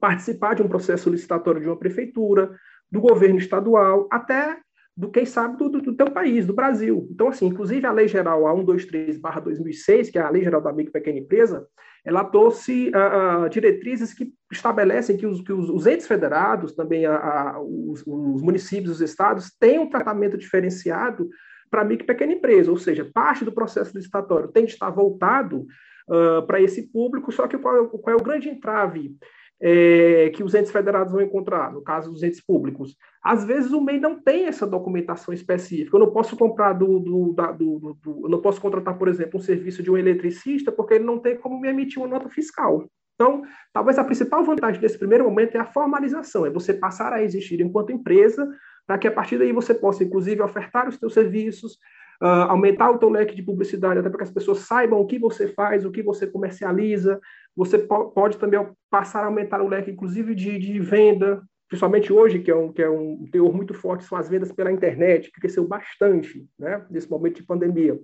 participar 0.00 0.54
de 0.54 0.62
um 0.62 0.68
processo 0.68 1.10
licitatório 1.10 1.60
de 1.60 1.66
uma 1.66 1.78
prefeitura, 1.78 2.56
do 2.90 3.02
governo 3.02 3.36
estadual, 3.36 4.08
até 4.10 4.62
do 4.98 5.08
quem 5.08 5.24
sabe 5.24 5.56
do, 5.56 5.68
do, 5.68 5.80
do, 5.80 5.94
teu 5.94 6.10
país, 6.10 6.44
do 6.44 6.52
Brasil. 6.52 7.06
Então, 7.12 7.28
assim, 7.28 7.46
inclusive 7.46 7.86
a 7.86 7.92
Lei 7.92 8.08
Geral 8.08 8.42
A123/2006, 8.42 10.10
que 10.10 10.18
é 10.18 10.22
a 10.22 10.28
Lei 10.28 10.42
Geral 10.42 10.60
da 10.60 10.72
Micro 10.72 10.90
e 10.90 10.92
Pequena 10.92 11.20
Empresa, 11.20 11.64
ela 12.04 12.24
trouxe 12.24 12.90
uh, 12.90 13.44
uh, 13.44 13.48
diretrizes 13.48 14.12
que 14.12 14.32
estabelecem 14.50 15.16
que 15.16 15.24
os, 15.24 15.40
que 15.40 15.52
os, 15.52 15.70
os 15.70 15.86
entes 15.86 16.08
federados, 16.08 16.74
também 16.74 17.06
a, 17.06 17.60
os, 17.60 18.02
os, 18.04 18.42
municípios, 18.42 18.96
os 18.96 19.00
estados, 19.00 19.52
têm 19.60 19.78
um 19.78 19.88
tratamento 19.88 20.36
diferenciado 20.36 21.28
para 21.70 21.84
micro 21.84 22.04
e 22.04 22.06
pequena 22.06 22.32
empresa, 22.32 22.68
ou 22.68 22.76
seja, 22.76 23.08
parte 23.14 23.44
do 23.44 23.52
processo 23.52 23.96
licitatório 23.96 24.48
tem 24.48 24.64
de 24.64 24.72
estar 24.72 24.90
voltado 24.90 25.64
uh, 26.08 26.44
para 26.44 26.60
esse 26.60 26.90
público, 26.90 27.30
só 27.30 27.46
que 27.46 27.56
qual, 27.56 27.88
qual 27.88 28.16
é 28.16 28.20
o 28.20 28.24
grande 28.24 28.48
entrave 28.48 29.14
é, 29.60 30.30
que 30.30 30.42
os 30.42 30.54
entes 30.54 30.70
federados 30.70 31.12
vão 31.12 31.20
encontrar, 31.20 31.72
no 31.72 31.82
caso 31.82 32.12
dos 32.12 32.22
entes 32.22 32.40
públicos. 32.40 32.96
Às 33.22 33.44
vezes 33.44 33.72
o 33.72 33.80
MEI 33.80 33.98
não 33.98 34.20
tem 34.20 34.46
essa 34.46 34.66
documentação 34.66 35.34
específica. 35.34 35.96
Eu 35.96 36.00
não 36.00 36.12
posso 36.12 36.36
comprar 36.36 36.72
do, 36.72 36.98
do, 37.00 37.32
da, 37.32 37.50
do, 37.50 37.96
do, 38.00 38.20
eu 38.24 38.28
não 38.28 38.40
posso 38.40 38.60
contratar, 38.60 38.96
por 38.96 39.08
exemplo, 39.08 39.38
um 39.38 39.42
serviço 39.42 39.82
de 39.82 39.90
um 39.90 39.98
eletricista, 39.98 40.70
porque 40.70 40.94
ele 40.94 41.04
não 41.04 41.18
tem 41.18 41.36
como 41.36 41.60
me 41.60 41.68
emitir 41.68 41.98
uma 41.98 42.08
nota 42.08 42.28
fiscal. 42.28 42.86
Então, 43.14 43.42
talvez 43.72 43.98
a 43.98 44.04
principal 44.04 44.44
vantagem 44.44 44.80
desse 44.80 44.96
primeiro 44.96 45.24
momento 45.24 45.56
é 45.56 45.58
a 45.58 45.64
formalização, 45.64 46.46
é 46.46 46.50
você 46.50 46.72
passar 46.72 47.12
a 47.12 47.20
existir 47.20 47.60
enquanto 47.60 47.90
empresa, 47.90 48.48
para 48.86 48.96
que 48.96 49.08
a 49.08 49.12
partir 49.12 49.38
daí 49.38 49.52
você 49.52 49.74
possa, 49.74 50.04
inclusive, 50.04 50.40
ofertar 50.40 50.88
os 50.88 50.94
seus 50.94 51.12
serviços, 51.12 51.78
uh, 52.22 52.50
aumentar 52.50 52.90
o 52.90 52.98
teu 52.98 53.08
leque 53.08 53.34
de 53.34 53.42
publicidade, 53.42 54.00
até 54.00 54.08
para 54.08 54.18
que 54.18 54.24
as 54.24 54.30
pessoas 54.30 54.60
saibam 54.60 55.00
o 55.00 55.06
que 55.06 55.18
você 55.18 55.48
faz, 55.48 55.84
o 55.84 55.90
que 55.90 56.02
você 56.02 56.26
comercializa, 56.26 57.20
você 57.56 57.78
pode 57.78 58.38
também 58.38 58.66
passar 58.90 59.22
a 59.22 59.26
aumentar 59.26 59.62
o 59.62 59.68
leque, 59.68 59.90
inclusive, 59.90 60.34
de, 60.34 60.58
de 60.58 60.78
venda, 60.80 61.42
principalmente 61.68 62.12
hoje, 62.12 62.38
que 62.38 62.50
é, 62.50 62.56
um, 62.56 62.72
que 62.72 62.82
é 62.82 62.88
um 62.88 63.26
teor 63.30 63.54
muito 63.54 63.74
forte, 63.74 64.04
são 64.04 64.16
as 64.16 64.28
vendas 64.28 64.52
pela 64.52 64.72
internet, 64.72 65.30
que 65.30 65.40
cresceu 65.40 65.66
bastante 65.66 66.46
né, 66.58 66.84
nesse 66.90 67.10
momento 67.10 67.36
de 67.36 67.42
pandemia. 67.42 67.98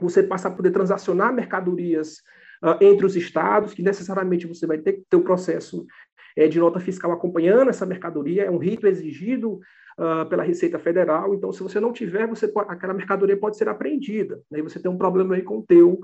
Você 0.00 0.22
passa 0.22 0.48
a 0.48 0.50
poder 0.50 0.70
transacionar 0.70 1.32
mercadorias 1.32 2.18
uh, 2.62 2.82
entre 2.82 3.04
os 3.04 3.16
estados, 3.16 3.74
que 3.74 3.82
necessariamente 3.82 4.46
você 4.46 4.66
vai 4.66 4.78
ter 4.78 4.94
que 4.94 5.04
ter 5.08 5.16
o 5.16 5.24
processo 5.24 5.86
é, 6.36 6.46
de 6.46 6.58
nota 6.58 6.78
fiscal 6.78 7.10
acompanhando 7.12 7.70
essa 7.70 7.84
mercadoria, 7.84 8.44
é 8.44 8.50
um 8.50 8.58
rito 8.58 8.86
exigido 8.86 9.60
uh, 10.00 10.26
pela 10.28 10.42
Receita 10.42 10.78
Federal, 10.78 11.34
então 11.34 11.52
se 11.52 11.62
você 11.62 11.78
não 11.78 11.92
tiver, 11.92 12.26
você 12.26 12.48
pode, 12.48 12.72
aquela 12.72 12.94
mercadoria 12.94 13.36
pode 13.36 13.58
ser 13.58 13.68
apreendida, 13.68 14.40
né, 14.50 14.60
e 14.60 14.62
você 14.62 14.80
tem 14.80 14.90
um 14.90 14.96
problema 14.96 15.34
aí 15.34 15.42
com 15.42 15.58
o 15.58 15.62
teu 15.62 16.00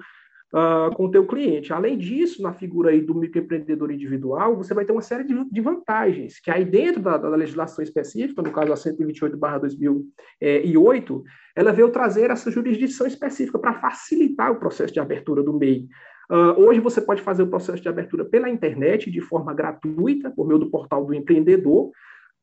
uh, 0.52 0.94
com 0.94 1.06
o 1.06 1.10
teu 1.10 1.26
cliente. 1.26 1.72
Além 1.72 1.96
disso, 1.96 2.42
na 2.42 2.52
figura 2.52 2.90
aí 2.90 3.00
do 3.00 3.14
microempreendedor 3.14 3.90
individual, 3.90 4.54
você 4.56 4.74
vai 4.74 4.84
ter 4.84 4.92
uma 4.92 5.00
série 5.00 5.24
de, 5.24 5.34
de 5.50 5.60
vantagens, 5.60 6.38
que 6.38 6.50
aí 6.50 6.64
dentro 6.64 7.00
da, 7.00 7.16
da, 7.16 7.30
legislação 7.30 7.82
específica, 7.82 8.42
no 8.42 8.52
caso 8.52 8.72
a 8.72 8.76
128/2008, 8.76 11.22
ela 11.54 11.72
veio 11.72 11.90
trazer 11.90 12.30
essa 12.30 12.50
jurisdição 12.50 13.06
específica 13.06 13.58
para 13.58 13.74
facilitar 13.74 14.52
o 14.52 14.56
processo 14.56 14.92
de 14.92 15.00
abertura 15.00 15.42
do 15.42 15.52
MEI. 15.52 15.86
Uh, 16.30 16.60
hoje 16.60 16.80
você 16.80 17.00
pode 17.00 17.22
fazer 17.22 17.44
o 17.44 17.48
processo 17.48 17.80
de 17.80 17.88
abertura 17.88 18.24
pela 18.24 18.50
internet 18.50 19.08
de 19.10 19.20
forma 19.20 19.54
gratuita, 19.54 20.30
por 20.30 20.46
meio 20.46 20.58
do 20.58 20.70
portal 20.70 21.04
do 21.04 21.14
empreendedor. 21.14 21.90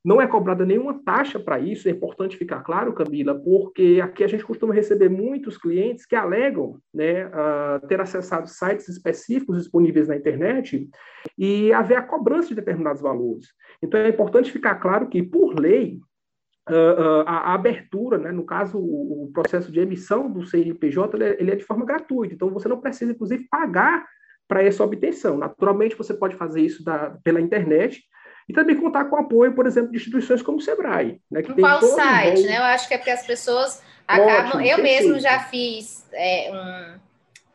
Não 0.04 0.22
é 0.22 0.28
cobrada 0.28 0.66
nenhuma 0.66 1.02
taxa 1.02 1.40
para 1.40 1.60
isso, 1.60 1.88
é 1.88 1.92
importante 1.92 2.36
ficar 2.36 2.62
claro, 2.62 2.94
Camila, 2.94 3.36
porque 3.36 4.02
aqui 4.04 4.24
a 4.24 4.28
gente 4.28 4.44
costuma 4.44 4.74
receber 4.74 5.08
muitos 5.08 5.58
clientes 5.58 6.06
que 6.06 6.16
alegam 6.16 6.78
né, 6.94 7.26
uh, 7.28 7.88
ter 7.88 8.02
acessado 8.02 8.48
sites 8.50 8.90
específicos 8.90 9.58
disponíveis 9.58 10.10
na 10.10 10.18
internet 10.18 10.90
e 11.38 11.72
haver 11.72 11.98
a 11.98 12.02
cobrança 12.02 12.50
de 12.50 12.56
determinados 12.56 13.02
valores. 13.02 13.48
Então 13.82 13.98
é 13.98 14.10
importante 14.10 14.52
ficar 14.52 14.76
claro 14.76 15.08
que, 15.08 15.24
por 15.24 15.58
lei, 15.58 16.00
Uh, 16.70 16.72
uh, 16.72 17.28
a, 17.28 17.54
abertura, 17.54 18.18
né, 18.18 18.32
no 18.32 18.46
caso, 18.46 18.78
o, 18.78 19.26
o, 19.26 19.32
processo 19.34 19.70
de 19.70 19.82
emissão 19.82 20.32
do 20.32 20.48
CNPJ, 20.48 21.18
ele 21.18 21.24
é, 21.26 21.42
ele 21.42 21.52
é, 21.52 21.56
de 21.58 21.64
forma 21.66 21.86
gratuita, 21.86 22.34
então 22.34 22.50
você 22.52 22.70
não 22.70 22.80
precisa, 22.80 23.12
inclusive, 23.12 23.46
pagar 23.52 24.06
para 24.48 24.64
essa 24.64 24.82
obtenção. 24.82 25.38
Naturalmente, 25.38 25.98
você 25.98 26.14
pode 26.14 26.38
fazer 26.38 26.62
isso 26.62 26.82
da, 26.82 27.18
pela 27.22 27.42
internet, 27.42 28.02
e 28.48 28.54
também 28.54 28.76
contar 28.76 29.06
com 29.06 29.16
o 29.16 29.20
apoio, 29.20 29.54
por 29.54 29.66
exemplo, 29.66 29.92
de 29.92 29.98
instituições 29.98 30.42
como 30.42 30.58
o 30.58 30.62
Sebrae. 30.62 31.22
Né, 31.30 31.42
que 31.42 31.52
em 31.52 31.56
qual 31.56 31.82
site? 31.82 32.44
Né? 32.44 32.58
Eu 32.58 32.64
acho 32.64 32.88
que 32.88 32.94
é 32.94 32.98
porque 32.98 33.12
as 33.12 33.26
pessoas 33.26 33.82
acabam. 34.08 34.48
Ótimo, 34.48 34.62
eu 34.62 34.82
mesmo 34.82 35.20
já 35.20 35.40
fiz 35.40 36.06
é, 36.14 36.52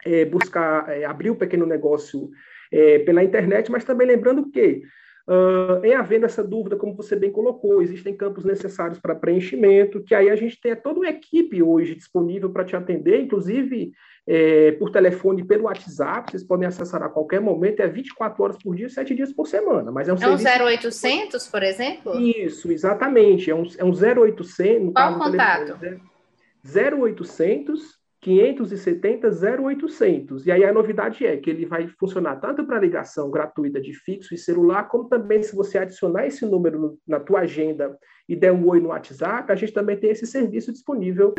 é, 0.05 0.25
buscar 0.25 0.87
é, 0.89 1.05
abrir 1.05 1.31
o 1.31 1.33
um 1.33 1.37
pequeno 1.37 1.65
negócio 1.65 2.29
é, 2.71 2.99
pela 2.99 3.23
internet, 3.23 3.71
mas 3.71 3.83
também 3.83 4.07
lembrando 4.07 4.49
que 4.51 4.83
Uh, 5.29 5.85
em 5.85 5.93
havendo 5.93 6.25
essa 6.25 6.43
dúvida, 6.43 6.75
como 6.75 6.95
você 6.95 7.15
bem 7.15 7.31
colocou, 7.31 7.83
existem 7.83 8.17
campos 8.17 8.43
necessários 8.43 8.97
para 8.97 9.13
preenchimento, 9.13 10.01
que 10.03 10.15
aí 10.15 10.27
a 10.27 10.35
gente 10.35 10.59
tem 10.59 10.75
toda 10.75 10.99
uma 10.99 11.09
equipe 11.09 11.61
hoje 11.61 11.93
disponível 11.93 12.49
para 12.49 12.65
te 12.65 12.75
atender, 12.75 13.21
inclusive 13.21 13.91
é, 14.27 14.71
por 14.71 14.89
telefone, 14.89 15.43
pelo 15.43 15.65
WhatsApp, 15.65 16.31
vocês 16.31 16.43
podem 16.43 16.67
acessar 16.67 17.03
a 17.03 17.09
qualquer 17.09 17.39
momento, 17.39 17.79
é 17.79 17.87
24 17.87 18.43
horas 18.43 18.57
por 18.57 18.75
dia, 18.75 18.89
7 18.89 19.13
dias 19.13 19.31
por 19.31 19.47
semana. 19.47 19.91
Mas 19.91 20.09
é 20.09 20.13
um, 20.13 20.17
é 20.17 20.27
um 20.29 20.65
0800, 20.67 21.47
por 21.47 21.61
exemplo? 21.61 22.19
Isso, 22.19 22.71
exatamente, 22.71 23.51
é 23.51 23.55
um, 23.55 23.67
é 23.77 23.85
um 23.85 23.91
0800. 23.91 24.93
Qual 24.93 25.13
o 25.13 25.19
contato? 25.19 25.77
0800 26.65 27.98
570 27.98 27.98
0800. 27.98 27.98
E 30.45 30.51
aí 30.51 30.65
a 30.65 30.73
novidade 30.73 31.25
é 31.25 31.37
que 31.37 31.49
ele 31.49 31.65
vai 31.65 31.87
funcionar 31.87 32.35
tanto 32.35 32.65
para 32.65 32.79
ligação 32.79 33.31
gratuita 33.31 33.79
de 33.79 33.93
fixo 33.93 34.35
e 34.35 34.37
celular, 34.37 34.89
como 34.89 35.05
também 35.05 35.41
se 35.41 35.55
você 35.55 35.77
adicionar 35.77 36.27
esse 36.27 36.45
número 36.45 36.99
na 37.07 37.19
tua 37.19 37.41
agenda 37.41 37.97
e 38.27 38.35
der 38.35 38.51
um 38.51 38.67
oi 38.67 38.79
no 38.79 38.89
WhatsApp, 38.89 39.51
a 39.51 39.55
gente 39.55 39.71
também 39.71 39.97
tem 39.97 40.11
esse 40.11 40.27
serviço 40.27 40.71
disponível 40.71 41.33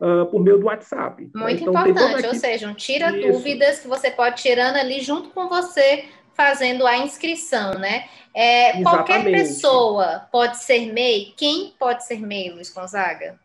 uh, 0.00 0.26
por 0.26 0.40
meio 0.40 0.58
do 0.58 0.66
WhatsApp. 0.66 1.30
Muito 1.34 1.62
então, 1.62 1.88
importante, 1.88 2.26
ou 2.26 2.34
seja, 2.34 2.68
um 2.68 2.74
tira 2.74 3.10
Isso. 3.16 3.32
dúvidas 3.32 3.80
que 3.80 3.88
você 3.88 4.10
pode 4.10 4.42
tirando 4.42 4.76
ali 4.76 5.00
junto 5.00 5.30
com 5.30 5.48
você 5.48 6.04
fazendo 6.34 6.86
a 6.86 6.98
inscrição, 6.98 7.72
né? 7.78 8.04
É, 8.34 8.82
qualquer 8.82 9.24
pessoa 9.24 10.28
pode 10.30 10.58
ser 10.58 10.92
MEI? 10.92 11.32
Quem 11.34 11.72
pode 11.78 12.04
ser 12.04 12.20
MEI, 12.20 12.50
Luiz 12.50 12.70
Gonzaga? 12.70 13.38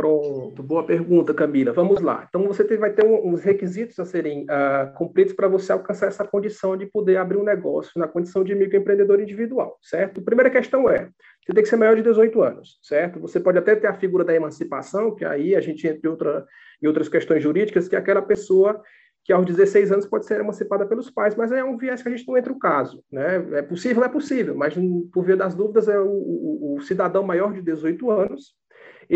Pronto, 0.00 0.62
boa 0.62 0.82
pergunta, 0.82 1.34
Camila. 1.34 1.74
Vamos 1.74 2.00
lá. 2.00 2.24
Então, 2.26 2.46
você 2.46 2.64
tem, 2.64 2.78
vai 2.78 2.90
ter 2.90 3.04
uns 3.04 3.42
requisitos 3.42 4.00
a 4.00 4.06
serem 4.06 4.44
uh, 4.44 4.94
cumpridos 4.96 5.34
para 5.34 5.46
você 5.46 5.72
alcançar 5.72 6.06
essa 6.06 6.26
condição 6.26 6.74
de 6.74 6.86
poder 6.86 7.18
abrir 7.18 7.36
um 7.36 7.44
negócio 7.44 7.92
na 8.00 8.08
condição 8.08 8.42
de 8.42 8.54
microempreendedor 8.54 9.20
individual, 9.20 9.76
certo? 9.82 10.22
Primeira 10.22 10.48
questão 10.48 10.88
é, 10.88 11.10
você 11.44 11.52
tem 11.52 11.62
que 11.62 11.68
ser 11.68 11.76
maior 11.76 11.96
de 11.96 12.02
18 12.02 12.42
anos, 12.42 12.78
certo? 12.82 13.20
Você 13.20 13.38
pode 13.38 13.58
até 13.58 13.76
ter 13.76 13.88
a 13.88 13.92
figura 13.92 14.24
da 14.24 14.34
emancipação, 14.34 15.14
que 15.14 15.22
aí 15.22 15.54
a 15.54 15.60
gente 15.60 15.86
entra 15.86 16.00
em, 16.02 16.10
outra, 16.10 16.46
em 16.82 16.86
outras 16.86 17.06
questões 17.06 17.42
jurídicas, 17.42 17.86
que 17.86 17.94
é 17.94 17.98
aquela 17.98 18.22
pessoa 18.22 18.82
que 19.22 19.34
aos 19.34 19.44
16 19.44 19.92
anos 19.92 20.06
pode 20.06 20.24
ser 20.24 20.40
emancipada 20.40 20.86
pelos 20.86 21.10
pais, 21.10 21.36
mas 21.36 21.52
é 21.52 21.62
um 21.62 21.76
viés 21.76 22.02
que 22.02 22.08
a 22.08 22.10
gente 22.10 22.26
não 22.26 22.38
entra 22.38 22.50
o 22.50 22.58
caso. 22.58 23.04
Né? 23.12 23.36
É 23.52 23.60
possível, 23.60 24.02
é 24.02 24.08
possível, 24.08 24.54
mas 24.54 24.74
por 25.12 25.26
via 25.26 25.36
das 25.36 25.54
dúvidas 25.54 25.88
é 25.88 26.00
o, 26.00 26.08
o, 26.08 26.76
o 26.76 26.80
cidadão 26.80 27.22
maior 27.22 27.52
de 27.52 27.60
18 27.60 28.10
anos 28.10 28.58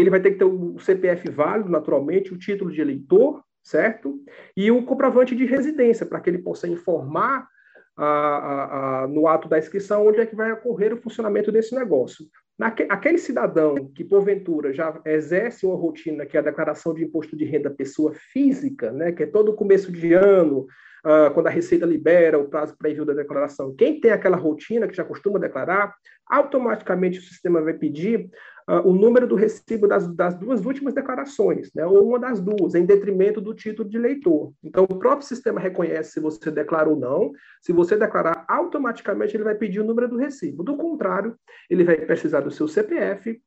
ele 0.00 0.10
vai 0.10 0.20
ter 0.20 0.32
que 0.32 0.38
ter 0.38 0.44
o 0.44 0.78
CPF 0.78 1.30
válido, 1.30 1.70
naturalmente, 1.70 2.34
o 2.34 2.38
título 2.38 2.70
de 2.70 2.80
eleitor, 2.80 3.42
certo? 3.62 4.20
E 4.56 4.70
o 4.70 4.84
comprovante 4.84 5.34
de 5.34 5.46
residência, 5.46 6.04
para 6.04 6.20
que 6.20 6.28
ele 6.28 6.38
possa 6.38 6.68
informar 6.68 7.48
a, 7.96 8.04
a, 8.04 9.04
a, 9.04 9.08
no 9.08 9.28
ato 9.28 9.48
da 9.48 9.58
inscrição 9.58 10.06
onde 10.06 10.20
é 10.20 10.26
que 10.26 10.34
vai 10.34 10.52
ocorrer 10.52 10.92
o 10.92 11.00
funcionamento 11.00 11.52
desse 11.52 11.74
negócio. 11.74 12.26
Naque, 12.58 12.86
aquele 12.88 13.18
cidadão 13.18 13.90
que, 13.94 14.04
porventura, 14.04 14.72
já 14.72 15.00
exerce 15.04 15.66
uma 15.66 15.76
rotina 15.76 16.24
que 16.24 16.36
é 16.36 16.40
a 16.40 16.44
declaração 16.44 16.94
de 16.94 17.04
imposto 17.04 17.36
de 17.36 17.44
renda 17.44 17.70
pessoa 17.70 18.12
física, 18.14 18.92
né, 18.92 19.12
que 19.12 19.24
é 19.24 19.26
todo 19.26 19.54
começo 19.56 19.90
de 19.90 20.12
ano, 20.12 20.66
uh, 21.04 21.32
quando 21.34 21.48
a 21.48 21.50
Receita 21.50 21.84
libera 21.84 22.38
o 22.38 22.48
prazo 22.48 22.76
para 22.78 22.90
envio 22.90 23.04
da 23.04 23.12
declaração, 23.12 23.74
quem 23.74 24.00
tem 24.00 24.12
aquela 24.12 24.36
rotina 24.36 24.86
que 24.86 24.96
já 24.96 25.04
costuma 25.04 25.38
declarar, 25.38 25.94
automaticamente 26.28 27.18
o 27.18 27.22
sistema 27.22 27.60
vai 27.60 27.74
pedir 27.74 28.30
uh, 28.68 28.88
o 28.88 28.92
número 28.92 29.26
do 29.26 29.35
recibo 29.35 29.87
das, 29.87 30.06
das, 30.14 30.35
duas 30.35 30.64
últimas 30.64 30.94
declarações, 30.94 31.71
né, 31.75 31.87
ou 31.87 32.09
uma 32.09 32.18
das 32.18 32.40
duas, 32.40 32.75
em 32.75 32.85
detrimento 32.85 33.40
do 33.40 33.54
título 33.54 33.88
de 33.88 33.97
eleitor. 33.97 34.52
Então, 34.62 34.85
o 34.85 34.99
próprio 34.99 35.26
sistema 35.26 35.61
reconhece 35.61 36.12
se 36.12 36.21
você 36.21 36.50
declara 36.50 36.88
ou 36.88 36.97
não. 36.97 37.33
Se 37.61 37.73
você 37.73 37.97
declarar, 37.97 38.44
automaticamente 38.49 39.37
ele 39.37 39.44
vai 39.44 39.54
pedir 39.54 39.80
o 39.80 39.85
número 39.85 40.09
do 40.09 40.16
recibo. 40.16 40.62
Do 40.62 40.76
contrário, 40.76 41.37
ele 41.68 41.85
vai 41.85 41.97
precisar 41.97 42.40
do 42.40 42.50
seu 42.50 42.68
CPF, 42.68 43.40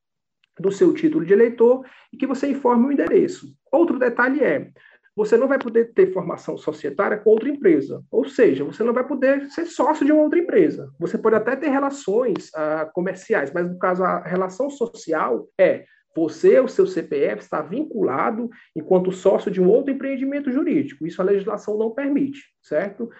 do 0.58 0.72
seu 0.72 0.92
título 0.92 1.24
de 1.24 1.32
eleitor 1.32 1.84
e 2.12 2.16
que 2.16 2.26
você 2.26 2.48
informe 2.48 2.86
o 2.86 2.92
endereço. 2.92 3.46
Outro 3.70 3.98
detalhe 3.98 4.42
é, 4.42 4.70
você 5.18 5.36
não 5.36 5.48
vai 5.48 5.58
poder 5.58 5.92
ter 5.92 6.12
formação 6.12 6.56
societária 6.56 7.18
com 7.18 7.30
outra 7.30 7.48
empresa. 7.48 8.04
Ou 8.08 8.24
seja, 8.24 8.62
você 8.62 8.84
não 8.84 8.92
vai 8.92 9.04
poder 9.04 9.50
ser 9.50 9.66
sócio 9.66 10.06
de 10.06 10.12
uma 10.12 10.22
outra 10.22 10.38
empresa. 10.38 10.92
Você 10.96 11.18
pode 11.18 11.34
até 11.34 11.56
ter 11.56 11.70
relações 11.70 12.50
uh, 12.50 12.88
comerciais, 12.94 13.52
mas 13.52 13.68
no 13.68 13.76
caso, 13.80 14.04
a 14.04 14.20
relação 14.22 14.70
social 14.70 15.48
é 15.58 15.84
você, 16.14 16.60
o 16.60 16.68
seu 16.68 16.86
CPF, 16.86 17.42
está 17.42 17.60
vinculado 17.60 18.48
enquanto 18.76 19.10
sócio 19.10 19.50
de 19.50 19.60
um 19.60 19.68
outro 19.68 19.92
empreendimento 19.92 20.52
jurídico. 20.52 21.04
Isso 21.04 21.20
a 21.20 21.24
legislação 21.24 21.76
não 21.76 21.90
permite, 21.90 22.44
certo? 22.62 23.10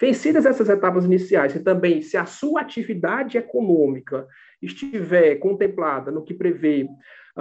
Vencidas 0.00 0.46
essas 0.46 0.68
etapas 0.68 1.04
iniciais, 1.04 1.54
e 1.54 1.60
também 1.60 2.02
se 2.02 2.16
a 2.16 2.26
sua 2.26 2.62
atividade 2.62 3.38
econômica 3.38 4.26
estiver 4.60 5.36
contemplada 5.36 6.10
no 6.10 6.24
que 6.24 6.34
prevê 6.34 6.88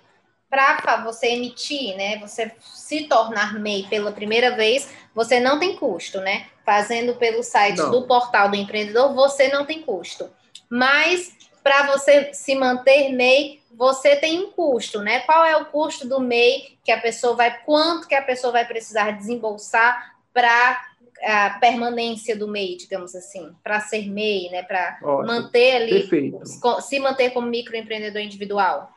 para 0.53 1.03
você 1.03 1.29
emitir, 1.29 1.97
né, 1.97 2.19
você 2.19 2.51
se 2.59 3.05
tornar 3.05 3.59
MEI 3.59 3.87
pela 3.89 4.11
primeira 4.11 4.55
vez, 4.55 4.87
você 5.15 5.39
não 5.39 5.59
tem 5.59 5.75
custo, 5.75 6.19
né? 6.21 6.45
Fazendo 6.63 7.15
pelo 7.15 7.41
site 7.41 7.79
não. 7.79 7.89
do 7.89 8.03
portal 8.03 8.49
do 8.49 8.55
empreendedor, 8.55 9.15
você 9.15 9.47
não 9.47 9.65
tem 9.65 9.81
custo. 9.81 10.29
Mas 10.69 11.35
para 11.63 11.87
você 11.87 12.33
se 12.35 12.53
manter 12.53 13.09
MEI, 13.09 13.61
você 13.75 14.15
tem 14.15 14.41
um 14.41 14.51
custo, 14.51 15.01
né? 15.01 15.21
Qual 15.21 15.43
é 15.43 15.57
o 15.57 15.65
custo 15.65 16.07
do 16.07 16.19
MEI 16.19 16.77
que 16.85 16.91
a 16.91 17.01
pessoa 17.01 17.35
vai, 17.35 17.63
quanto 17.63 18.07
que 18.07 18.13
a 18.13 18.21
pessoa 18.21 18.53
vai 18.53 18.65
precisar 18.65 19.09
desembolsar 19.11 20.13
para 20.31 20.85
a 21.23 21.49
permanência 21.59 22.35
do 22.35 22.47
MEI, 22.47 22.77
digamos 22.77 23.15
assim, 23.15 23.51
para 23.63 23.79
ser 23.79 24.07
MEI, 24.07 24.51
né? 24.51 24.61
Para 24.61 24.99
manter 25.25 25.77
ali, 25.77 26.01
Perfeito. 26.01 26.41
se 26.81 26.99
manter 26.99 27.31
como 27.31 27.47
microempreendedor 27.47 28.21
individual. 28.21 28.91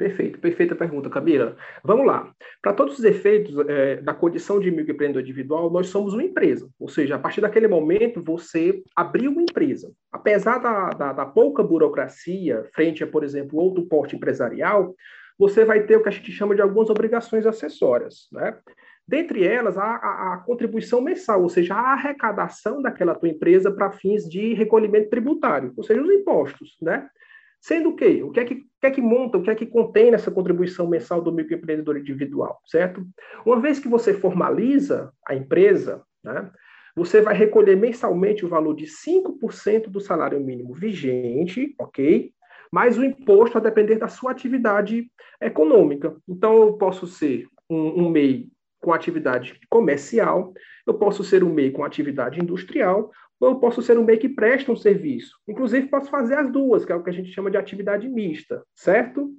Perfeito, 0.00 0.38
perfeita 0.38 0.74
pergunta, 0.74 1.10
Camila. 1.10 1.58
Vamos 1.84 2.06
lá. 2.06 2.32
Para 2.62 2.72
todos 2.72 2.98
os 2.98 3.04
efeitos 3.04 3.54
é, 3.68 3.96
da 3.96 4.14
condição 4.14 4.58
de 4.58 4.70
microempreendedor 4.70 5.20
individual, 5.20 5.70
nós 5.70 5.88
somos 5.88 6.14
uma 6.14 6.22
empresa. 6.22 6.70
Ou 6.80 6.88
seja, 6.88 7.16
a 7.16 7.18
partir 7.18 7.42
daquele 7.42 7.68
momento, 7.68 8.22
você 8.22 8.82
abriu 8.96 9.30
uma 9.30 9.42
empresa. 9.42 9.92
Apesar 10.10 10.56
da, 10.56 10.88
da, 10.88 11.12
da 11.12 11.26
pouca 11.26 11.62
burocracia 11.62 12.64
frente 12.74 13.04
a, 13.04 13.06
por 13.06 13.22
exemplo, 13.22 13.58
outro 13.58 13.84
porte 13.84 14.16
empresarial, 14.16 14.94
você 15.38 15.66
vai 15.66 15.82
ter 15.82 15.96
o 15.96 16.02
que 16.02 16.08
a 16.08 16.12
gente 16.12 16.32
chama 16.32 16.54
de 16.54 16.62
algumas 16.62 16.88
obrigações 16.88 17.44
acessórias. 17.44 18.26
Né? 18.32 18.56
Dentre 19.06 19.46
elas, 19.46 19.76
a, 19.76 19.84
a, 19.84 20.32
a, 20.32 20.36
contribuição 20.38 21.02
mensal, 21.02 21.42
ou 21.42 21.50
seja, 21.50 21.74
a 21.74 21.92
arrecadação 21.92 22.80
daquela 22.80 23.14
tua 23.14 23.28
empresa 23.28 23.70
para 23.70 23.90
fins 23.90 24.26
de 24.26 24.54
recolhimento 24.54 25.10
tributário, 25.10 25.74
ou 25.76 25.84
seja, 25.84 26.00
os 26.00 26.08
impostos, 26.08 26.78
né? 26.80 27.06
Sendo 27.60 27.94
que, 27.94 28.22
o 28.22 28.30
que 28.30 28.40
é 28.40 28.44
que, 28.44 28.54
que 28.54 28.86
é 28.86 28.90
que 28.90 29.02
monta, 29.02 29.36
o 29.36 29.42
que 29.42 29.50
é 29.50 29.54
que 29.54 29.66
contém 29.66 30.10
nessa 30.10 30.30
contribuição 30.30 30.88
mensal 30.88 31.20
do 31.20 31.30
microempreendedor 31.30 31.98
individual, 31.98 32.58
certo? 32.64 33.06
Uma 33.44 33.60
vez 33.60 33.78
que 33.78 33.88
você 33.88 34.14
formaliza 34.14 35.12
a 35.26 35.34
empresa, 35.34 36.02
né, 36.24 36.50
você 36.96 37.20
vai 37.20 37.34
recolher 37.34 37.76
mensalmente 37.76 38.44
o 38.44 38.48
valor 38.48 38.74
de 38.74 38.86
5% 38.86 39.88
do 39.88 40.00
salário 40.00 40.40
mínimo 40.40 40.74
vigente, 40.74 41.74
ok? 41.78 42.32
Mais 42.72 42.98
o 42.98 43.04
imposto 43.04 43.58
a 43.58 43.60
depender 43.60 43.96
da 43.96 44.08
sua 44.08 44.32
atividade 44.32 45.10
econômica. 45.40 46.16
Então, 46.28 46.62
eu 46.62 46.72
posso 46.74 47.06
ser 47.06 47.46
um, 47.68 48.04
um 48.04 48.10
MEI 48.10 48.48
com 48.80 48.92
atividade 48.92 49.60
comercial, 49.68 50.52
eu 50.86 50.94
posso 50.94 51.22
ser 51.22 51.44
um 51.44 51.52
MEI 51.52 51.70
com 51.70 51.84
atividade 51.84 52.40
industrial, 52.40 53.10
eu 53.46 53.56
posso 53.56 53.80
ser 53.80 53.98
um 53.98 54.04
MEI 54.04 54.18
que 54.18 54.28
presta 54.28 54.70
um 54.70 54.76
serviço. 54.76 55.38
Inclusive, 55.48 55.88
posso 55.88 56.10
fazer 56.10 56.34
as 56.34 56.50
duas, 56.50 56.84
que 56.84 56.92
é 56.92 56.94
o 56.94 57.02
que 57.02 57.10
a 57.10 57.12
gente 57.12 57.32
chama 57.32 57.50
de 57.50 57.56
atividade 57.56 58.08
mista, 58.08 58.62
certo? 58.74 59.32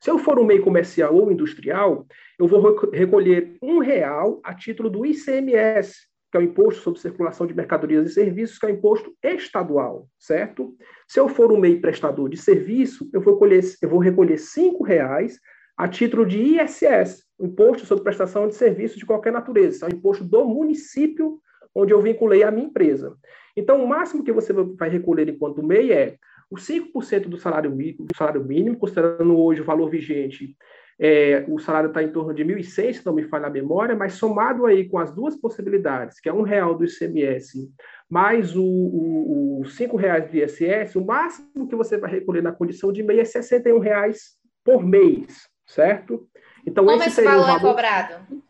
Se 0.00 0.10
eu 0.10 0.18
for 0.18 0.38
um 0.38 0.44
MEI 0.44 0.60
comercial 0.60 1.14
ou 1.14 1.30
industrial, 1.30 2.06
eu 2.38 2.46
vou 2.46 2.78
recolher 2.90 3.56
um 3.62 3.78
real 3.78 4.40
a 4.42 4.54
título 4.54 4.88
do 4.88 5.04
ICMS, 5.04 6.08
que 6.30 6.38
é 6.38 6.40
o 6.40 6.42
Imposto 6.42 6.80
sobre 6.80 7.00
Circulação 7.00 7.46
de 7.46 7.54
Mercadorias 7.54 8.10
e 8.10 8.14
Serviços, 8.14 8.58
que 8.58 8.64
é 8.64 8.68
o 8.68 8.72
imposto 8.72 9.12
estadual, 9.22 10.08
certo? 10.18 10.76
Se 11.08 11.18
eu 11.18 11.28
for 11.28 11.52
um 11.52 11.58
MEI 11.58 11.80
prestador 11.80 12.28
de 12.28 12.36
serviço, 12.36 13.10
eu 13.12 13.20
vou, 13.20 13.36
colher, 13.36 13.62
eu 13.82 13.88
vou 13.88 13.98
recolher 13.98 14.38
cinco 14.38 14.84
reais 14.84 15.38
a 15.76 15.88
título 15.88 16.24
de 16.24 16.38
ISS, 16.38 17.24
Imposto 17.40 17.86
sobre 17.86 18.04
Prestação 18.04 18.46
de 18.46 18.54
Serviços 18.54 18.98
de 18.98 19.06
qualquer 19.06 19.32
natureza, 19.32 19.86
é 19.86 19.88
o 19.88 19.94
imposto 19.94 20.22
do 20.22 20.44
município 20.44 21.40
onde 21.74 21.92
eu 21.92 22.00
vinculei 22.00 22.42
a 22.42 22.50
minha 22.50 22.66
empresa. 22.66 23.16
Então, 23.56 23.82
o 23.82 23.88
máximo 23.88 24.24
que 24.24 24.32
você 24.32 24.52
vai 24.52 24.88
recolher 24.88 25.28
enquanto 25.28 25.62
MEI 25.62 25.92
é 25.92 26.16
os 26.50 26.66
5% 26.66 27.28
do 27.28 27.36
salário, 27.36 27.70
do 27.70 28.16
salário 28.16 28.44
mínimo, 28.44 28.76
considerando 28.76 29.38
hoje 29.38 29.60
o 29.60 29.64
valor 29.64 29.88
vigente, 29.88 30.56
é, 31.02 31.44
o 31.48 31.58
salário 31.58 31.88
está 31.88 32.02
em 32.02 32.12
torno 32.12 32.34
de 32.34 32.44
1.100, 32.44 32.92
se 32.92 33.06
não 33.06 33.14
me 33.14 33.22
falha 33.22 33.46
a 33.46 33.50
memória, 33.50 33.96
mas 33.96 34.14
somado 34.14 34.66
aí 34.66 34.86
com 34.86 34.98
as 34.98 35.10
duas 35.10 35.34
possibilidades, 35.34 36.20
que 36.20 36.28
é 36.28 36.32
um 36.32 36.42
real 36.42 36.74
do 36.74 36.84
ICMS 36.84 37.70
mais 38.10 38.56
o, 38.56 38.62
o, 38.62 39.60
os 39.60 39.76
cinco 39.76 39.96
reais 39.96 40.28
do 40.28 40.36
ISS, 40.36 40.96
o 40.96 41.04
máximo 41.04 41.68
que 41.68 41.76
você 41.76 41.96
vai 41.96 42.10
recolher 42.10 42.42
na 42.42 42.52
condição 42.52 42.92
de 42.92 43.02
MEI 43.02 43.20
é 43.20 43.24
61 43.24 43.78
reais 43.78 44.36
por 44.64 44.84
mês, 44.84 45.48
certo? 45.66 46.28
Então, 46.66 46.84
Como 46.84 46.98
esse, 46.98 47.08
esse 47.08 47.22
valor, 47.22 47.46
valor 47.46 47.56
é 47.56 47.60
cobrado? 47.60 48.42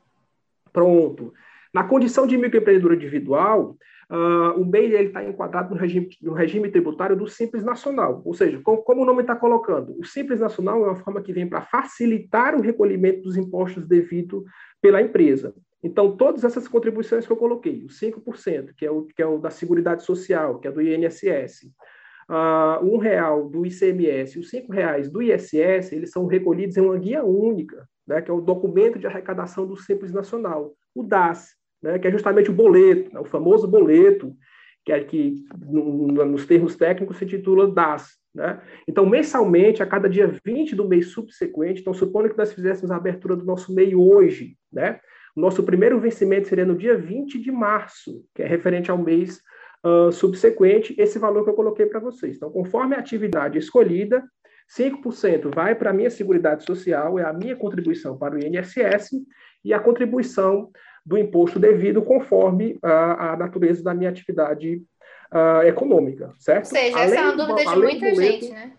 Pronto. 0.73 1.33
Na 1.73 1.85
condição 1.85 2.27
de 2.27 2.37
microempreendedor 2.37 2.95
individual, 2.95 3.77
uh, 4.11 4.61
o 4.61 4.65
MEI 4.65 5.07
está 5.07 5.25
enquadrado 5.25 5.75
no 5.75 5.81
regime, 5.81 6.09
no 6.21 6.33
regime 6.33 6.69
tributário 6.69 7.17
do 7.17 7.29
Simples 7.29 7.63
Nacional. 7.63 8.23
Ou 8.25 8.35
seja, 8.35 8.61
como, 8.63 8.83
como 8.83 9.03
o 9.03 9.05
nome 9.05 9.23
está 9.23 9.37
colocando, 9.37 9.97
o 9.99 10.05
Simples 10.05 10.41
Nacional 10.41 10.85
é 10.85 10.89
uma 10.89 10.97
forma 10.97 11.23
que 11.23 11.33
vem 11.33 11.49
para 11.49 11.63
facilitar 11.63 12.57
o 12.57 12.61
recolhimento 12.61 13.23
dos 13.23 13.37
impostos 13.37 13.87
devido 13.87 14.45
pela 14.83 15.01
empresa. 15.01 15.55
Então, 15.83 16.17
todas 16.17 16.45
essas 16.45 16.69
contribuições 16.69 17.27
que 17.27 17.33
eu 17.33 17.37
coloquei, 17.37 17.85
os 17.85 17.99
5%, 17.99 18.75
que 18.77 18.85
é 18.85 18.91
o, 18.91 19.05
que 19.05 19.23
é 19.23 19.27
o 19.27 19.39
da 19.39 19.51
Seguridade 19.51 20.05
Social, 20.05 20.59
que 20.59 20.69
é 20.69 20.73
do 20.73 20.83
INSS, 20.83 21.71
uh, 22.29 22.85
um 22.85 22.99
real 22.99 23.49
do 23.49 23.65
ICMS 23.65 24.37
e 24.37 24.41
os 24.41 24.51
cinco 24.51 24.73
reais 24.73 25.11
do 25.11 25.23
ISS, 25.23 25.93
eles 25.93 26.11
são 26.11 26.27
recolhidos 26.27 26.77
em 26.77 26.81
uma 26.81 26.99
guia 26.99 27.25
única, 27.25 27.89
né, 28.07 28.21
que 28.21 28.31
é 28.31 28.35
o 28.35 28.41
documento 28.41 28.99
de 28.99 29.07
arrecadação 29.07 29.67
do 29.67 29.77
Simples 29.77 30.13
Nacional, 30.13 30.75
o 30.95 31.03
DAS, 31.03 31.60
né, 31.83 31.99
que 31.99 32.09
é 32.09 32.11
justamente 32.11 32.51
o 32.51 32.55
boleto, 32.55 33.13
né, 33.13 33.21
o 33.21 33.25
famoso 33.25 33.67
boleto, 33.67 34.35
que 34.85 34.93
é 34.93 35.03
que 35.03 35.37
no, 35.59 36.09
nos 36.25 36.47
termos 36.47 36.77
técnicos 36.77 37.19
se 37.19 37.27
titula 37.27 37.71
DAS. 37.71 38.19
Né? 38.35 38.61
Então, 38.87 39.05
mensalmente, 39.05 39.83
a 39.83 39.87
cada 39.87 40.09
dia 40.09 40.33
20 40.45 40.75
do 40.75 40.89
mês 40.89 41.09
subsequente, 41.09 41.81
então, 41.81 41.93
supondo 41.93 42.31
que 42.31 42.39
nós 42.39 42.53
fizéssemos 42.53 42.91
a 42.91 42.97
abertura 42.97 43.37
do 43.37 43.45
nosso 43.45 43.75
MEI 43.75 43.95
hoje, 43.95 44.57
né? 44.73 45.01
o 45.37 45.41
nosso 45.41 45.63
primeiro 45.63 45.99
vencimento 46.01 46.49
seria 46.49 46.65
no 46.65 46.77
dia 46.77 46.97
20 46.97 47.41
de 47.41 47.51
março, 47.51 48.25
que 48.35 48.43
é 48.43 48.47
referente 48.47 48.91
ao 48.91 48.99
mês 48.99 49.41
uh, 49.85 50.11
subsequente, 50.13 50.95
esse 50.99 51.19
valor 51.19 51.45
que 51.45 51.51
eu 51.51 51.55
coloquei 51.55 51.87
para 51.87 52.01
vocês. 52.01 52.37
Então, 52.37 52.51
conforme 52.51 52.95
a 52.95 52.99
atividade 52.99 53.59
escolhida, 53.59 54.23
5% 54.77 55.53
vai 55.53 55.75
para 55.75 55.91
a 55.91 55.93
minha 55.93 56.11
Seguridade 56.11 56.65
Social, 56.65 57.19
é 57.19 57.25
a 57.25 57.33
minha 57.33 57.57
contribuição 57.57 58.17
para 58.17 58.37
o 58.37 58.39
INSS, 58.39 59.11
e 59.65 59.75
a 59.75 59.81
contribuição 59.81 60.71
do 61.11 61.19
imposto 61.19 61.59
devido 61.59 62.01
conforme 62.03 62.79
a, 62.81 63.33
a 63.33 63.37
natureza 63.37 63.83
da 63.83 63.93
minha 63.93 64.09
atividade 64.09 64.81
uh, 65.35 65.67
econômica, 65.67 66.33
certo? 66.39 66.67
Ou 66.67 66.71
seja, 66.71 66.97
além 66.97 67.07
essa 67.07 67.17
é 67.17 67.23
uma 67.23 67.37
dúvida 67.37 67.69
de 67.69 67.81
muita 67.81 68.15
gente, 68.15 68.51
né? 68.51 68.73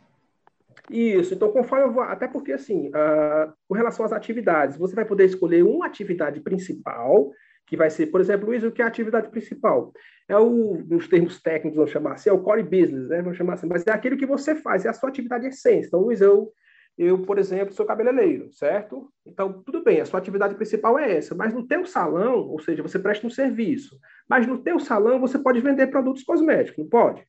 Isso, 0.90 1.34
então 1.34 1.52
conforme 1.52 1.84
eu 1.84 1.92
vou, 1.92 2.04
até 2.04 2.30
porque 2.30 2.54
assim, 2.54 2.88
uh, 2.88 3.52
com 3.68 3.76
relação 3.76 4.06
às 4.06 4.14
atividades, 4.14 4.78
você 4.78 4.96
vai 4.96 5.04
poder 5.04 5.26
escolher 5.26 5.64
uma 5.64 5.86
atividade 5.86 6.40
principal, 6.40 7.32
que 7.68 7.76
vai 7.76 7.90
ser, 7.90 8.08
por 8.08 8.22
exemplo, 8.22 8.48
Luiz, 8.48 8.64
o 8.64 8.72
que 8.72 8.82
é 8.82 8.86
a 8.86 8.88
atividade 8.88 9.30
principal? 9.30 9.92
É 10.30 10.38
o, 10.38 10.82
nos 10.88 11.10
termos 11.10 11.42
técnicos, 11.42 11.76
vamos 11.76 11.92
chamar 11.92 12.14
assim, 12.14 12.30
é 12.30 12.34
o 12.34 12.40
core 12.40 12.64
business, 12.64 13.10
né? 13.10 13.22
Vamos 13.22 13.38
chamar 13.38 13.56
assim, 13.56 13.68
mas 13.68 13.86
é 13.86 13.92
aquilo 13.92 14.16
que 14.16 14.26
você 14.26 14.56
faz, 14.56 14.86
é 14.86 14.90
a 14.90 14.94
sua 14.94 15.10
atividade 15.10 15.48
essência. 15.48 15.88
Então, 15.88 16.00
Luiz, 16.00 16.22
eu 16.22 16.50
eu, 16.98 17.20
por 17.20 17.40
exemplo, 17.40 17.74
sou 17.74 17.86
cabeleireiro, 17.86 18.52
certo? 18.52 19.12
Então, 19.26 19.62
tudo 19.64 19.84
bem, 19.84 20.02
a 20.02 20.06
sua 20.06 20.20
atividade 20.20 20.56
principal 20.56 21.00
é 21.00 21.18
essa, 21.18 21.34
mas 21.34 21.54
no 21.54 21.66
teu 21.66 21.86
salão, 21.86 22.48
ou 22.50 22.60
seja, 22.60 22.84
você 22.84 23.00
presta 23.00 23.26
um 23.26 23.30
serviço, 23.30 23.98
mas 24.30 24.46
no 24.46 24.58
teu 24.60 24.80
salão 24.80 25.20
você 25.20 25.40
pode 25.40 25.60
vender 25.62 25.88
produtos 25.88 26.24
cosméticos, 26.24 26.78
não 26.78 26.90
pode? 26.90 27.26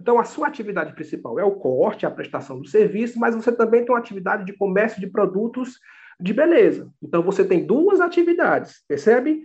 Então, 0.00 0.18
a 0.18 0.24
sua 0.24 0.48
atividade 0.48 0.92
principal 0.94 1.38
é 1.38 1.44
o 1.44 1.52
corte, 1.52 2.04
a 2.04 2.10
prestação 2.10 2.60
do 2.60 2.66
serviço, 2.66 3.18
mas 3.18 3.34
você 3.34 3.52
também 3.52 3.84
tem 3.84 3.94
uma 3.94 4.00
atividade 4.00 4.44
de 4.44 4.52
comércio 4.52 5.00
de 5.00 5.06
produtos 5.06 5.78
de 6.18 6.32
beleza. 6.32 6.90
Então, 7.02 7.22
você 7.22 7.44
tem 7.44 7.64
duas 7.64 8.00
atividades, 8.00 8.82
percebe? 8.88 9.44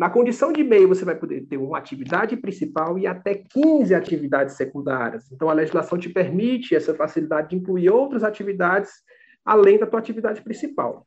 Na 0.00 0.08
condição 0.08 0.50
de 0.50 0.64
meio, 0.64 0.88
você 0.88 1.04
vai 1.04 1.14
poder 1.14 1.42
ter 1.42 1.58
uma 1.58 1.76
atividade 1.76 2.34
principal 2.34 2.98
e 2.98 3.06
até 3.06 3.34
15 3.34 3.94
atividades 3.94 4.56
secundárias. 4.56 5.30
Então, 5.30 5.50
a 5.50 5.52
legislação 5.52 5.98
te 5.98 6.08
permite 6.08 6.74
essa 6.74 6.94
facilidade 6.94 7.50
de 7.50 7.56
incluir 7.56 7.90
outras 7.90 8.24
atividades 8.24 8.90
além 9.44 9.78
da 9.78 9.86
tua 9.86 10.00
atividade 10.00 10.40
principal. 10.40 11.06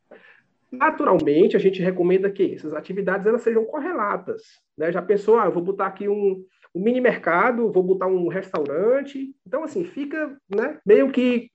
Naturalmente, 0.72 1.58
a 1.58 1.60
gente 1.60 1.82
recomenda 1.82 2.30
que 2.30 2.54
essas 2.54 2.72
atividades 2.72 3.26
elas 3.26 3.42
sejam 3.42 3.66
correlatas. 3.66 4.44
Né? 4.78 4.92
Já 4.92 5.02
pensou, 5.02 5.40
ah, 5.40 5.46
eu 5.46 5.52
vou 5.52 5.64
botar 5.64 5.88
aqui 5.88 6.08
um, 6.08 6.46
um 6.76 6.80
mini 6.80 7.02
mercado, 7.02 7.72
vou 7.72 7.82
botar 7.82 8.06
um 8.06 8.28
restaurante. 8.28 9.34
Então, 9.44 9.64
assim, 9.64 9.84
fica 9.86 10.38
né, 10.56 10.78
meio 10.86 11.12
que 11.12 11.50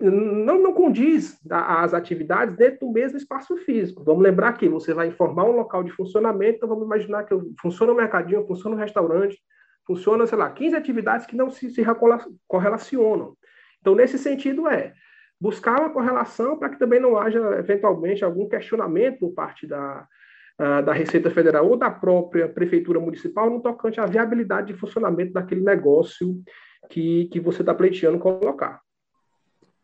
não, 0.00 0.62
não 0.62 0.72
condiz 0.72 1.38
as 1.50 1.94
atividades 1.94 2.56
dentro 2.56 2.86
do 2.86 2.92
mesmo 2.92 3.16
espaço 3.16 3.56
físico. 3.58 4.04
Vamos 4.04 4.22
lembrar 4.22 4.52
que 4.54 4.68
você 4.68 4.94
vai 4.94 5.08
informar 5.08 5.44
um 5.44 5.56
local 5.56 5.82
de 5.82 5.92
funcionamento, 5.92 6.56
então 6.56 6.68
vamos 6.68 6.84
imaginar 6.84 7.24
que 7.24 7.34
funciona 7.60 7.92
um 7.92 7.96
mercadinho, 7.96 8.46
funciona 8.46 8.76
um 8.76 8.78
restaurante, 8.78 9.38
funciona, 9.86 10.26
sei 10.26 10.38
lá, 10.38 10.50
15 10.50 10.74
atividades 10.76 11.26
que 11.26 11.36
não 11.36 11.50
se, 11.50 11.70
se 11.70 11.82
correlacionam. 12.48 13.36
Então, 13.80 13.94
nesse 13.94 14.18
sentido, 14.18 14.68
é 14.68 14.92
buscar 15.40 15.78
uma 15.78 15.90
correlação 15.90 16.58
para 16.58 16.70
que 16.70 16.78
também 16.78 16.98
não 16.98 17.16
haja, 17.16 17.38
eventualmente, 17.58 18.24
algum 18.24 18.48
questionamento 18.48 19.20
por 19.20 19.32
parte 19.32 19.66
da, 19.66 20.06
da 20.58 20.92
Receita 20.92 21.30
Federal 21.30 21.68
ou 21.68 21.76
da 21.76 21.90
própria 21.90 22.48
Prefeitura 22.48 22.98
Municipal 22.98 23.50
no 23.50 23.60
tocante 23.60 24.00
à 24.00 24.06
viabilidade 24.06 24.72
de 24.72 24.78
funcionamento 24.78 25.32
daquele 25.32 25.60
negócio 25.60 26.40
que, 26.88 27.26
que 27.26 27.38
você 27.38 27.62
está 27.62 27.74
pleiteando 27.74 28.18
colocar. 28.18 28.80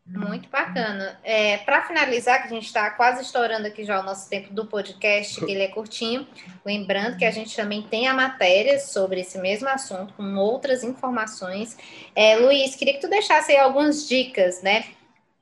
Muito 0.05 0.49
bacana. 0.49 1.17
É, 1.23 1.57
Para 1.59 1.83
finalizar, 1.83 2.41
que 2.41 2.47
a 2.47 2.49
gente 2.49 2.65
está 2.65 2.89
quase 2.91 3.21
estourando 3.21 3.67
aqui 3.67 3.85
já 3.85 4.01
o 4.01 4.03
nosso 4.03 4.29
tempo 4.29 4.53
do 4.53 4.65
podcast, 4.65 5.39
que 5.43 5.49
ele 5.49 5.63
é 5.63 5.69
curtinho, 5.69 6.27
lembrando 6.65 7.17
que 7.17 7.23
a 7.23 7.31
gente 7.31 7.55
também 7.55 7.81
tem 7.83 8.07
a 8.07 8.13
matéria 8.13 8.79
sobre 8.79 9.21
esse 9.21 9.37
mesmo 9.37 9.69
assunto, 9.69 10.13
com 10.13 10.35
outras 10.35 10.83
informações. 10.83 11.77
É, 12.13 12.35
Luiz, 12.35 12.75
queria 12.75 12.95
que 12.95 12.99
tu 12.99 13.09
deixasse 13.09 13.53
aí 13.53 13.57
algumas 13.57 14.07
dicas, 14.07 14.61
né, 14.61 14.85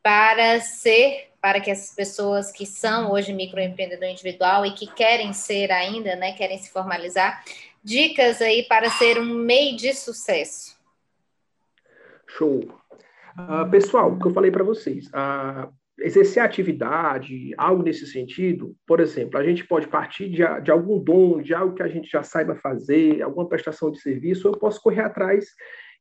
para 0.04 0.62
ser, 0.62 1.32
para 1.42 1.60
que 1.60 1.72
as 1.72 1.94
pessoas 1.96 2.52
que 2.52 2.66
são 2.66 3.12
hoje 3.12 3.34
microempreendedor 3.34 4.10
individual 4.10 4.64
e 4.64 4.74
que 4.74 4.86
querem 4.86 5.34
ser 5.34 5.72
ainda, 5.72 6.16
né, 6.16 6.34
querem 6.34 6.60
se 6.60 6.70
formalizar, 6.70 7.44
dicas 7.84 8.40
aí 8.40 8.62
para 8.64 8.92
ser 8.92 9.20
um 9.20 9.26
MEI 9.26 9.76
de 9.76 9.94
sucesso. 9.96 10.80
Show. 12.28 12.81
Uh, 13.38 13.70
pessoal, 13.70 14.12
o 14.12 14.20
que 14.20 14.28
eu 14.28 14.32
falei 14.32 14.52
para 14.52 14.64
vocês, 14.64 15.08
uh, 15.08 15.72
exercer 16.00 16.44
atividade, 16.44 17.54
algo 17.58 17.84
nesse 17.84 18.06
sentido, 18.08 18.76
por 18.86 19.00
exemplo, 19.00 19.40
a 19.40 19.44
gente 19.44 19.66
pode 19.66 19.88
partir 19.88 20.30
de, 20.30 20.44
de, 20.62 20.72
algum 20.72 21.00
dom, 21.00 21.42
de 21.42 21.54
algo 21.54 21.76
que 21.76 21.84
a 21.84 21.88
gente 21.88 22.10
já 22.10 22.24
saiba 22.24 22.56
fazer, 22.56 23.22
alguma 23.22 23.48
prestação 23.48 23.92
de 23.92 24.02
serviço, 24.02 24.48
eu 24.48 24.54
posso 24.54 24.82
correr 24.82 25.02
atrás 25.02 25.46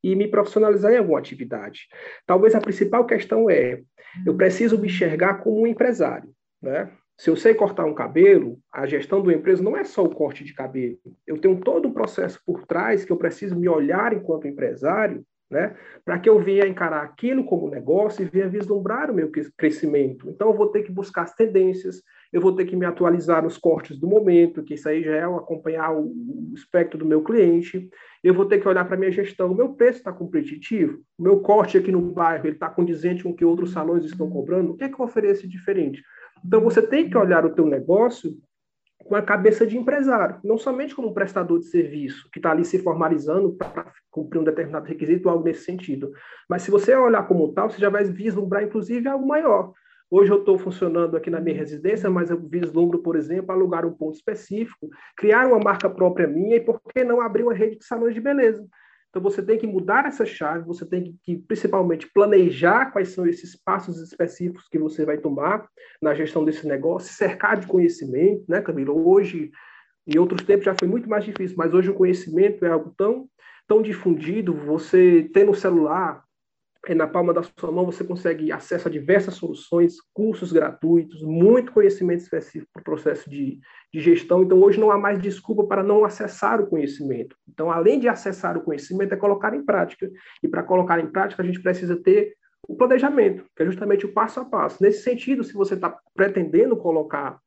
e 0.03 0.17
me 0.17 0.27
profissionalizar 0.27 0.93
em 0.93 0.97
alguma 0.97 1.19
atividade. 1.19 1.83
Talvez 2.27 2.55
a 2.55 2.61
principal 2.61 3.05
questão 3.07 3.51
é, 3.51 3.81
eu 4.27 4.35
preciso 4.35 4.79
me 4.79 4.89
enxergar 4.89 5.35
como 5.35 5.63
um 5.63 5.67
empresário, 5.67 6.31
né? 6.61 6.91
Se 7.19 7.29
eu 7.29 7.37
sei 7.37 7.53
cortar 7.53 7.85
um 7.85 7.93
cabelo, 7.93 8.59
a 8.73 8.87
gestão 8.87 9.21
do 9.21 9.31
empresa 9.31 9.63
não 9.63 9.77
é 9.77 9.85
só 9.85 10.03
o 10.03 10.15
corte 10.15 10.43
de 10.43 10.55
cabelo. 10.55 10.97
Eu 11.27 11.37
tenho 11.37 11.61
todo 11.61 11.87
um 11.87 11.93
processo 11.93 12.41
por 12.47 12.67
trás 12.67 13.05
que 13.05 13.13
eu 13.13 13.17
preciso 13.19 13.55
me 13.55 13.69
olhar 13.69 14.15
enquanto 14.15 14.49
empresário 14.49 15.23
né? 15.51 15.75
Para 16.05 16.19
que 16.19 16.29
eu 16.29 16.39
venha 16.39 16.67
encarar 16.67 17.03
aquilo 17.03 17.45
como 17.45 17.69
negócio 17.69 18.23
e 18.23 18.29
venha 18.29 18.49
vislumbrar 18.49 19.11
o 19.11 19.15
meu 19.15 19.31
crescimento. 19.57 20.31
Então, 20.31 20.49
eu 20.49 20.55
vou 20.55 20.69
ter 20.69 20.83
que 20.83 20.93
buscar 20.93 21.23
as 21.23 21.35
tendências, 21.35 22.03
eu 22.33 22.41
vou 22.41 22.55
ter 22.55 22.65
que 22.65 22.77
me 22.77 22.87
atualizar 22.87 23.43
nos 23.43 23.59
cortes 23.59 23.99
do 23.99 24.07
momento, 24.07 24.63
que 24.63 24.75
isso 24.75 24.89
aí 24.89 25.03
já 25.03 25.17
é 25.17 25.25
acompanhar 25.25 25.93
o, 25.93 26.05
o 26.05 26.53
espectro 26.55 26.99
do 26.99 27.05
meu 27.05 27.23
cliente. 27.23 27.91
Eu 28.23 28.33
vou 28.33 28.45
ter 28.45 28.61
que 28.61 28.69
olhar 28.69 28.85
para 28.85 28.95
a 28.95 28.99
minha 28.99 29.11
gestão. 29.11 29.51
O 29.51 29.57
meu 29.57 29.71
preço 29.71 29.99
está 29.99 30.13
competitivo? 30.13 31.01
O 31.19 31.23
meu 31.23 31.41
corte 31.41 31.77
aqui 31.77 31.91
no 31.91 32.01
bairro 32.01 32.47
está 32.47 32.69
condizente 32.69 33.25
com 33.25 33.31
o 33.31 33.37
que 33.37 33.45
outros 33.45 33.73
salões 33.73 34.05
estão 34.05 34.31
cobrando? 34.31 34.73
O 34.73 34.77
que 34.77 34.85
é 34.85 34.89
que 34.89 35.01
eu 35.01 35.05
ofereço 35.05 35.49
diferente? 35.49 36.03
Então, 36.45 36.61
você 36.61 36.81
tem 36.81 37.11
que 37.11 37.19
olhar 37.19 37.45
o 37.45 37.55
teu 37.55 37.67
negócio 37.67 38.39
com 39.05 39.17
a 39.17 39.23
cabeça 39.23 39.67
de 39.67 39.77
empresário, 39.77 40.39
não 40.45 40.59
somente 40.59 40.95
como 40.95 41.15
prestador 41.15 41.59
de 41.59 41.67
serviço, 41.67 42.29
que 42.33 42.39
está 42.39 42.51
ali 42.51 42.65
se 42.65 42.79
formalizando 42.79 43.53
para 43.53 43.93
cumprir 44.11 44.39
um 44.41 44.45
determinado 44.45 44.87
requisito 44.87 45.29
ou 45.29 45.33
algo 45.33 45.45
nesse 45.45 45.65
sentido. 45.65 46.13
Mas 46.49 46.63
se 46.63 46.71
você 46.71 46.95
olhar 46.95 47.27
como 47.27 47.53
tal, 47.53 47.71
você 47.71 47.79
já 47.79 47.89
vai 47.89 48.05
vislumbrar, 48.05 48.63
inclusive, 48.63 49.09
algo 49.09 49.27
maior. 49.27 49.73
Hoje 50.11 50.33
eu 50.33 50.41
estou 50.41 50.59
funcionando 50.59 51.17
aqui 51.17 51.31
na 51.31 51.41
minha 51.41 51.57
residência, 51.57 52.11
mas 52.11 52.31
eu 52.31 52.41
vislumbro, 52.41 52.99
por 52.99 53.15
exemplo, 53.15 53.53
alugar 53.53 53.87
um 53.87 53.93
ponto 53.93 54.17
específico, 54.17 54.89
criar 55.17 55.47
uma 55.47 55.61
marca 55.61 55.89
própria 55.89 56.27
minha 56.27 56.57
e, 56.57 56.61
por 56.61 56.81
que 56.83 57.05
não, 57.05 57.21
abrir 57.21 57.45
uma 57.45 57.55
rede 57.55 57.77
de 57.79 57.85
salões 57.85 58.13
de 58.13 58.21
beleza. 58.21 58.67
Então, 59.11 59.21
você 59.21 59.43
tem 59.43 59.59
que 59.59 59.67
mudar 59.67 60.07
essa 60.07 60.25
chave, 60.25 60.65
você 60.65 60.87
tem 60.87 61.19
que, 61.25 61.37
principalmente, 61.37 62.09
planejar 62.13 62.93
quais 62.93 63.09
são 63.09 63.27
esses 63.27 63.57
passos 63.57 64.01
específicos 64.01 64.69
que 64.69 64.79
você 64.79 65.05
vai 65.05 65.19
tomar 65.19 65.69
na 66.01 66.15
gestão 66.15 66.45
desse 66.45 66.67
negócio, 66.67 67.13
cercar 67.13 67.59
de 67.59 67.67
conhecimento, 67.67 68.45
né, 68.49 68.63
Camilo? 68.63 69.09
Hoje, 69.09 69.51
em 70.07 70.19
outros 70.19 70.43
tempos 70.43 70.65
já 70.65 70.77
foi 70.79 70.87
muito 70.87 71.09
mais 71.09 71.25
difícil, 71.25 71.57
mas 71.57 71.75
hoje 71.75 71.91
o 71.91 71.95
conhecimento 71.95 72.65
é 72.65 72.69
algo 72.69 72.95
tão, 72.97 73.29
tão 73.67 73.83
difundido, 73.83 74.55
você 74.55 75.29
tem 75.33 75.45
no 75.45 75.55
celular, 75.55 76.25
na 76.89 77.07
palma 77.07 77.35
da 77.35 77.43
sua 77.43 77.71
mão, 77.71 77.85
você 77.85 78.03
consegue 78.03 78.51
acesso 78.51 78.89
a 78.89 78.91
diversas 78.91 79.35
soluções, 79.35 79.97
cursos 80.15 80.51
gratuitos, 80.51 81.23
muito 81.23 81.73
conhecimento 81.73 82.21
específico 82.21 82.71
para 82.73 82.81
o 82.81 82.85
processo 82.85 83.29
de, 83.29 83.59
de 83.93 84.01
gestão. 84.01 84.43
Então, 84.43 84.59
hoje 84.61 84.81
não 84.81 84.91
há 84.91 84.99
mais 84.99 85.21
desculpa 85.21 85.65
para 85.65 85.83
não 85.83 86.05
acessar 86.05 86.61
o 86.61 86.67
conhecimento. 86.67 87.37
Então, 87.47 87.71
além 87.71 88.01
de 88.01 88.09
acessar 88.09 88.57
o 88.57 88.63
conhecimento, 88.63 89.13
é 89.13 89.17
colocar 89.17 89.55
em 89.55 89.65
prática. 89.65 90.11
E 90.43 90.49
para 90.49 90.63
colocar 90.63 90.99
em 90.99 91.07
prática, 91.07 91.43
a 91.43 91.47
gente 91.47 91.61
precisa 91.61 91.97
ter 91.97 92.35
o 92.67 92.75
planejamento, 92.75 93.45
que 93.55 93.63
é 93.63 93.67
justamente 93.67 94.07
o 94.07 94.13
passo 94.13 94.41
a 94.41 94.45
passo. 94.45 94.83
Nesse 94.83 95.03
sentido, 95.03 95.45
se 95.45 95.53
você 95.53 95.75
está 95.75 95.99
pretendendo 96.15 96.77
colocar 96.77 97.39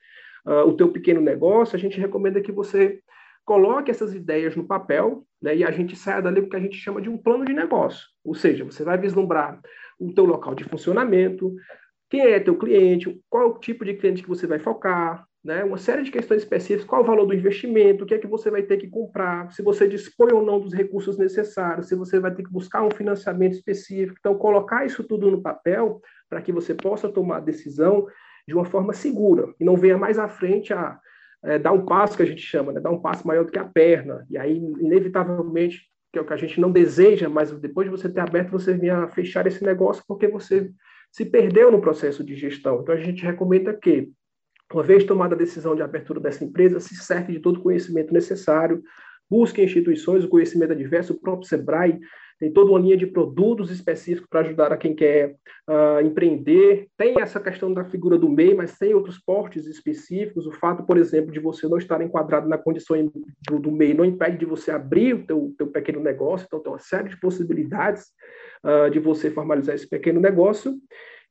uh, 0.45 0.67
o 0.67 0.75
teu 0.75 0.91
pequeno 0.91 1.21
negócio, 1.21 1.75
a 1.75 1.79
gente 1.79 1.99
recomenda 1.99 2.41
que 2.41 2.51
você 2.51 2.99
coloque 3.45 3.91
essas 3.91 4.13
ideias 4.13 4.55
no 4.55 4.65
papel 4.65 5.25
né, 5.41 5.55
e 5.55 5.63
a 5.63 5.71
gente 5.71 5.95
saia 5.95 6.21
dali 6.21 6.41
com 6.41 6.47
o 6.47 6.49
que 6.49 6.55
a 6.55 6.61
gente 6.61 6.77
chama 6.77 7.01
de 7.01 7.09
um 7.09 7.17
plano 7.17 7.45
de 7.45 7.53
negócio. 7.53 8.12
Ou 8.23 8.33
seja, 8.33 8.63
você 8.63 8.83
vai 8.83 8.97
vislumbrar 8.97 9.59
o 9.99 10.13
teu 10.13 10.25
local 10.25 10.55
de 10.55 10.63
funcionamento, 10.63 11.53
quem 12.09 12.21
é 12.21 12.39
teu 12.39 12.57
cliente, 12.57 13.21
qual 13.29 13.49
o 13.49 13.59
tipo 13.59 13.83
de 13.83 13.95
cliente 13.95 14.21
que 14.21 14.29
você 14.29 14.45
vai 14.45 14.59
focar, 14.59 15.25
né? 15.43 15.63
Uma 15.63 15.77
série 15.77 16.03
de 16.03 16.11
questões 16.11 16.41
específicas, 16.43 16.85
qual 16.85 17.01
o 17.01 17.05
valor 17.05 17.25
do 17.25 17.33
investimento, 17.33 18.03
o 18.03 18.07
que 18.07 18.13
é 18.13 18.17
que 18.17 18.27
você 18.27 18.49
vai 18.49 18.63
ter 18.63 18.77
que 18.77 18.87
comprar, 18.87 19.51
se 19.51 19.61
você 19.61 19.87
dispõe 19.87 20.31
ou 20.31 20.45
não 20.45 20.59
dos 20.59 20.73
recursos 20.73 21.17
necessários, 21.17 21.87
se 21.87 21.95
você 21.95 22.19
vai 22.19 22.33
ter 22.33 22.43
que 22.43 22.51
buscar 22.51 22.81
um 22.81 22.91
financiamento 22.91 23.53
específico. 23.53 24.15
Então, 24.19 24.35
colocar 24.35 24.85
isso 24.85 25.03
tudo 25.03 25.29
no 25.29 25.41
papel 25.41 26.01
para 26.29 26.41
que 26.41 26.51
você 26.51 26.73
possa 26.73 27.09
tomar 27.09 27.37
a 27.37 27.41
decisão 27.41 28.07
de 28.47 28.53
uma 28.53 28.63
forma 28.63 28.93
segura 28.93 29.53
e 29.59 29.65
não 29.65 29.75
venha 29.75 29.97
mais 29.97 30.17
à 30.17 30.29
frente 30.29 30.73
a 30.73 30.97
é, 31.43 31.59
dar 31.59 31.73
um 31.73 31.85
passo 31.85 32.15
que 32.15 32.23
a 32.23 32.25
gente 32.25 32.41
chama, 32.41 32.71
né? 32.71 32.79
dar 32.79 32.91
um 32.91 33.01
passo 33.01 33.27
maior 33.27 33.43
do 33.43 33.51
que 33.51 33.59
a 33.59 33.65
perna. 33.65 34.25
E 34.29 34.37
aí, 34.37 34.57
inevitavelmente, 34.57 35.81
que 36.13 36.19
é 36.19 36.21
o 36.21 36.25
que 36.25 36.33
a 36.33 36.37
gente 36.37 36.61
não 36.61 36.71
deseja, 36.71 37.27
mas 37.27 37.51
depois 37.51 37.89
de 37.89 37.91
você 37.91 38.07
ter 38.07 38.19
aberto, 38.19 38.51
você 38.51 38.77
vinha 38.77 39.07
fechar 39.07 39.47
esse 39.47 39.63
negócio 39.63 40.03
porque 40.07 40.27
você 40.27 40.71
se 41.11 41.25
perdeu 41.25 41.71
no 41.71 41.81
processo 41.81 42.23
de 42.23 42.35
gestão. 42.35 42.81
Então, 42.81 42.93
a 42.93 42.99
gente 42.99 43.23
recomenda 43.23 43.73
que, 43.73 44.11
uma 44.71 44.83
vez 44.83 45.03
tomada 45.03 45.33
a 45.33 45.37
decisão 45.37 45.75
de 45.75 45.81
abertura 45.81 46.19
dessa 46.19 46.43
empresa, 46.43 46.79
se 46.79 46.95
serve 46.95 47.33
de 47.33 47.39
todo 47.39 47.57
o 47.57 47.63
conhecimento 47.63 48.13
necessário, 48.13 48.83
busque 49.27 49.63
instituições, 49.63 50.23
o 50.23 50.29
conhecimento 50.29 50.73
adverso, 50.73 51.13
o 51.13 51.19
próprio 51.19 51.47
SEBRAE 51.49 51.99
tem 52.39 52.51
toda 52.51 52.71
uma 52.71 52.79
linha 52.79 52.97
de 52.97 53.07
produtos 53.07 53.71
específicos 53.71 54.27
para 54.29 54.41
ajudar 54.41 54.71
a 54.73 54.77
quem 54.77 54.93
quer 54.93 55.35
uh, 55.69 56.05
empreender. 56.05 56.87
Tem 56.97 57.19
essa 57.21 57.39
questão 57.39 57.73
da 57.73 57.85
figura 57.85 58.17
do 58.17 58.29
MEI, 58.29 58.53
mas 58.53 58.77
tem 58.77 58.93
outros 58.93 59.19
portes 59.19 59.65
específicos. 59.65 60.45
O 60.45 60.51
fato, 60.51 60.83
por 60.83 60.97
exemplo, 60.97 61.31
de 61.31 61.39
você 61.39 61.67
não 61.67 61.77
estar 61.77 62.01
enquadrado 62.01 62.47
na 62.47 62.57
condição 62.57 63.11
do, 63.49 63.59
do 63.59 63.71
MEI 63.71 63.93
não 63.93 64.05
impede 64.05 64.37
de 64.37 64.45
você 64.45 64.71
abrir 64.71 65.15
o 65.15 65.25
teu, 65.25 65.53
teu 65.57 65.67
pequeno 65.67 66.01
negócio. 66.01 66.45
Então, 66.45 66.59
tem 66.59 66.71
uma 66.71 66.79
série 66.79 67.09
de 67.09 67.19
possibilidades 67.19 68.07
uh, 68.63 68.89
de 68.89 68.99
você 68.99 69.29
formalizar 69.31 69.75
esse 69.75 69.87
pequeno 69.87 70.19
negócio. 70.19 70.75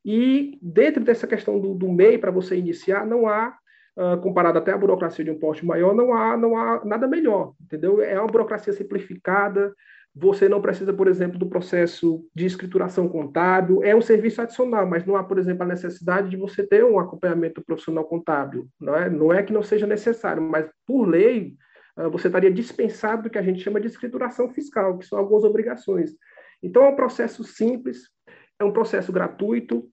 E 0.05 0.59
dentro 0.63 1.05
dessa 1.05 1.27
questão 1.27 1.61
do, 1.61 1.75
do 1.75 1.89
MEI, 1.89 2.19
para 2.19 2.31
você 2.31 2.57
iniciar, 2.57 3.07
não 3.07 3.29
há 3.29 3.57
Uh, 3.95 4.19
comparado 4.23 4.57
até 4.57 4.73
à 4.73 4.79
burocracia 4.79 5.23
de 5.23 5.31
um 5.31 5.39
porte 5.39 5.67
maior, 5.67 5.95
não 5.95 6.15
há, 6.15 6.35
não 6.35 6.57
há 6.57 6.83
nada 6.83 7.07
melhor, 7.07 7.53
entendeu? 7.61 8.01
É 8.01 8.19
uma 8.19 8.27
burocracia 8.27 8.73
simplificada, 8.73 9.71
você 10.15 10.49
não 10.49 10.61
precisa, 10.61 10.93
por 10.93 11.09
exemplo, 11.09 11.39
do 11.39 11.49
processo 11.49 12.23
de 12.35 12.45
escrituração 12.45 13.09
contábil. 13.09 13.83
É 13.83 13.97
um 13.97 14.03
serviço 14.03 14.43
adicional, 14.43 14.87
mas 14.87 15.07
não 15.07 15.17
há, 15.17 15.25
por 15.25 15.39
exemplo, 15.39 15.63
a 15.63 15.67
necessidade 15.67 16.29
de 16.29 16.37
você 16.37 16.67
ter 16.67 16.85
um 16.85 16.99
acompanhamento 16.99 17.65
profissional 17.65 18.05
contábil. 18.05 18.69
Não 18.79 18.95
é, 18.95 19.09
não 19.09 19.33
é 19.33 19.43
que 19.43 19.53
não 19.53 19.63
seja 19.63 19.87
necessário, 19.87 20.43
mas 20.43 20.69
por 20.87 21.07
lei 21.07 21.55
ah, 21.97 22.09
você 22.09 22.29
estaria 22.29 22.51
dispensado 22.51 23.25
do 23.25 23.31
que 23.31 23.39
a 23.39 23.43
gente 23.43 23.63
chama 23.63 23.81
de 23.81 23.87
escrituração 23.87 24.49
fiscal, 24.51 24.99
que 24.99 25.07
são 25.07 25.19
algumas 25.19 25.45
obrigações. 25.45 26.15
Então, 26.63 26.85
é 26.85 26.89
um 26.89 26.97
processo 26.97 27.43
simples, 27.43 28.09
é 28.59 28.65
um 28.65 28.73
processo 28.73 29.13
gratuito, 29.13 29.91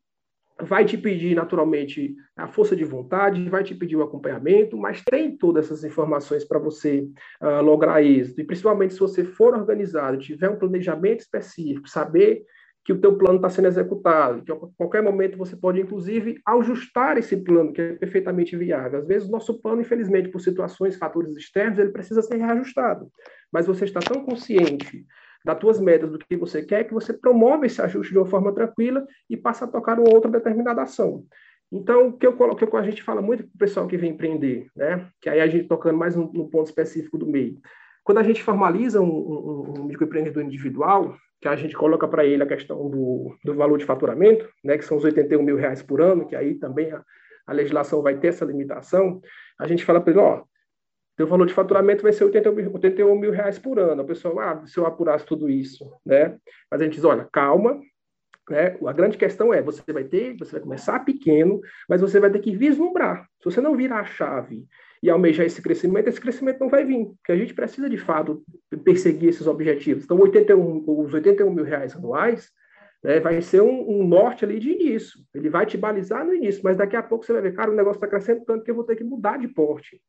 vai 0.61 0.85
te 0.85 0.97
pedir, 0.97 1.35
naturalmente, 1.35 2.15
a 2.35 2.47
força 2.47 2.75
de 2.75 2.83
vontade, 2.83 3.49
vai 3.49 3.63
te 3.63 3.73
pedir 3.73 3.95
o 3.95 4.03
acompanhamento, 4.03 4.77
mas 4.77 5.03
tem 5.03 5.37
todas 5.37 5.65
essas 5.65 5.83
informações 5.83 6.43
para 6.43 6.59
você 6.59 7.07
uh, 7.41 7.61
lograr 7.61 8.03
êxito. 8.03 8.41
E, 8.41 8.43
principalmente, 8.43 8.93
se 8.93 8.99
você 8.99 9.23
for 9.23 9.55
organizado, 9.55 10.17
tiver 10.17 10.49
um 10.49 10.59
planejamento 10.59 11.21
específico, 11.21 11.89
saber 11.89 12.43
que 12.83 12.93
o 12.93 12.99
teu 12.99 13.17
plano 13.17 13.35
está 13.35 13.49
sendo 13.49 13.67
executado, 13.67 14.43
que 14.43 14.51
a 14.51 14.55
qualquer 14.77 15.03
momento 15.03 15.37
você 15.37 15.55
pode, 15.55 15.79
inclusive, 15.79 16.41
ajustar 16.45 17.17
esse 17.17 17.37
plano, 17.37 17.71
que 17.71 17.81
é 17.81 17.93
perfeitamente 17.93 18.55
viável. 18.57 18.99
Às 18.99 19.07
vezes, 19.07 19.27
o 19.27 19.31
nosso 19.31 19.61
plano, 19.61 19.81
infelizmente, 19.81 20.29
por 20.29 20.41
situações, 20.41 20.95
fatores 20.95 21.35
externos, 21.35 21.77
ele 21.77 21.91
precisa 21.91 22.21
ser 22.21 22.37
reajustado. 22.37 23.07
Mas 23.51 23.67
você 23.67 23.85
está 23.85 23.99
tão 23.99 24.23
consciente 24.23 25.05
das 25.43 25.57
tuas 25.57 25.79
metas, 25.79 26.09
do 26.09 26.19
que 26.19 26.35
você 26.35 26.63
quer, 26.63 26.83
que 26.83 26.93
você 26.93 27.13
promove 27.13 27.67
esse 27.67 27.81
ajuste 27.81 28.11
de 28.11 28.19
uma 28.19 28.25
forma 28.25 28.53
tranquila 28.53 29.05
e 29.29 29.37
passa 29.37 29.65
a 29.65 29.67
tocar 29.67 29.99
uma 29.99 30.13
outra 30.13 30.29
determinada 30.29 30.81
ação. 30.81 31.23
Então, 31.71 32.07
o 32.07 32.17
que, 32.17 32.25
eu 32.25 32.33
coloco, 32.33 32.65
que 32.65 32.75
a 32.75 32.81
gente 32.81 33.03
fala 33.03 33.21
muito 33.21 33.43
para 33.43 33.55
o 33.55 33.59
pessoal 33.59 33.87
que 33.87 33.97
vem 33.97 34.11
empreender, 34.11 34.67
né? 34.75 35.07
que 35.21 35.29
aí 35.29 35.39
a 35.39 35.47
gente 35.47 35.67
tocando 35.67 35.97
mais 35.97 36.15
no, 36.15 36.31
no 36.33 36.49
ponto 36.49 36.67
específico 36.67 37.17
do 37.17 37.27
meio. 37.27 37.59
Quando 38.03 38.17
a 38.17 38.23
gente 38.23 38.41
formaliza 38.41 38.99
um, 38.99 39.05
um, 39.05 39.73
um 39.77 39.83
microempreendedor 39.83 40.43
individual, 40.43 41.15
que 41.39 41.47
a 41.47 41.55
gente 41.55 41.75
coloca 41.75 42.07
para 42.07 42.25
ele 42.25 42.43
a 42.43 42.47
questão 42.47 42.89
do, 42.89 43.35
do 43.43 43.53
valor 43.53 43.77
de 43.77 43.85
faturamento, 43.85 44.49
né, 44.63 44.77
que 44.77 44.85
são 44.85 44.97
os 44.97 45.03
81 45.03 45.43
mil 45.43 45.55
reais 45.55 45.81
por 45.81 46.01
ano, 46.01 46.25
que 46.25 46.35
aí 46.35 46.55
também 46.55 46.91
a, 46.91 47.03
a 47.45 47.53
legislação 47.53 48.01
vai 48.01 48.17
ter 48.17 48.29
essa 48.29 48.45
limitação, 48.45 49.21
a 49.59 49.67
gente 49.67 49.85
fala 49.85 50.01
para 50.01 50.11
ele, 50.11 50.19
ó, 50.19 50.43
teu 51.19 51.27
valor 51.27 51.45
de 51.45 51.53
faturamento 51.53 52.01
vai 52.01 52.13
ser 52.13 52.23
80 52.23 52.51
mil, 52.53 52.73
81 52.73 53.19
mil 53.19 53.31
reais 53.31 53.59
por 53.59 53.77
ano. 53.77 54.03
A 54.03 54.05
pessoa, 54.05 54.41
ah, 54.41 54.65
se 54.65 54.77
eu 54.77 54.85
apurasse 54.85 55.25
tudo 55.25 55.49
isso, 55.49 55.85
né? 56.05 56.37
Mas 56.71 56.79
a 56.79 56.85
gente 56.85 56.93
diz, 56.93 57.03
olha, 57.03 57.27
calma, 57.29 57.77
né? 58.49 58.77
A 58.87 58.93
grande 58.93 59.17
questão 59.17 59.53
é, 59.53 59.61
você 59.61 59.83
vai 59.91 60.05
ter, 60.05 60.37
você 60.37 60.53
vai 60.53 60.61
começar 60.61 61.03
pequeno, 61.03 61.59
mas 61.89 61.99
você 61.99 62.21
vai 62.21 62.31
ter 62.31 62.39
que 62.39 62.55
vislumbrar. 62.55 63.27
Se 63.39 63.51
você 63.51 63.59
não 63.59 63.75
virar 63.75 63.99
a 63.99 64.05
chave 64.05 64.65
e 65.03 65.09
almejar 65.09 65.45
esse 65.45 65.61
crescimento, 65.61 66.07
esse 66.07 66.21
crescimento 66.21 66.61
não 66.61 66.69
vai 66.69 66.85
vir, 66.85 67.07
porque 67.07 67.33
a 67.33 67.35
gente 67.35 67.53
precisa, 67.53 67.89
de 67.89 67.97
fato, 67.97 68.41
perseguir 68.85 69.27
esses 69.27 69.45
objetivos. 69.45 70.05
Então, 70.05 70.17
81, 70.17 70.85
os 70.87 71.13
81 71.13 71.51
mil 71.51 71.65
reais 71.65 71.97
anuais, 71.97 72.49
né, 73.03 73.19
vai 73.19 73.41
ser 73.41 73.59
um, 73.59 73.89
um, 73.89 74.07
norte 74.07 74.45
ali 74.45 74.57
de 74.57 74.71
início. 74.71 75.19
Ele 75.35 75.49
vai 75.49 75.65
te 75.65 75.75
balizar 75.75 76.25
no 76.25 76.33
início, 76.33 76.61
mas 76.63 76.77
daqui 76.77 76.95
a 76.95 77.03
pouco 77.03 77.25
você 77.25 77.33
vai 77.33 77.41
ver, 77.41 77.55
cara, 77.55 77.71
o 77.71 77.75
negócio 77.75 77.97
está 77.97 78.07
crescendo 78.07 78.45
tanto 78.45 78.63
que 78.63 78.71
eu 78.71 78.75
vou 78.75 78.85
ter 78.85 78.95
que 78.95 79.03
mudar 79.03 79.37
de 79.37 79.49
porte 79.49 79.99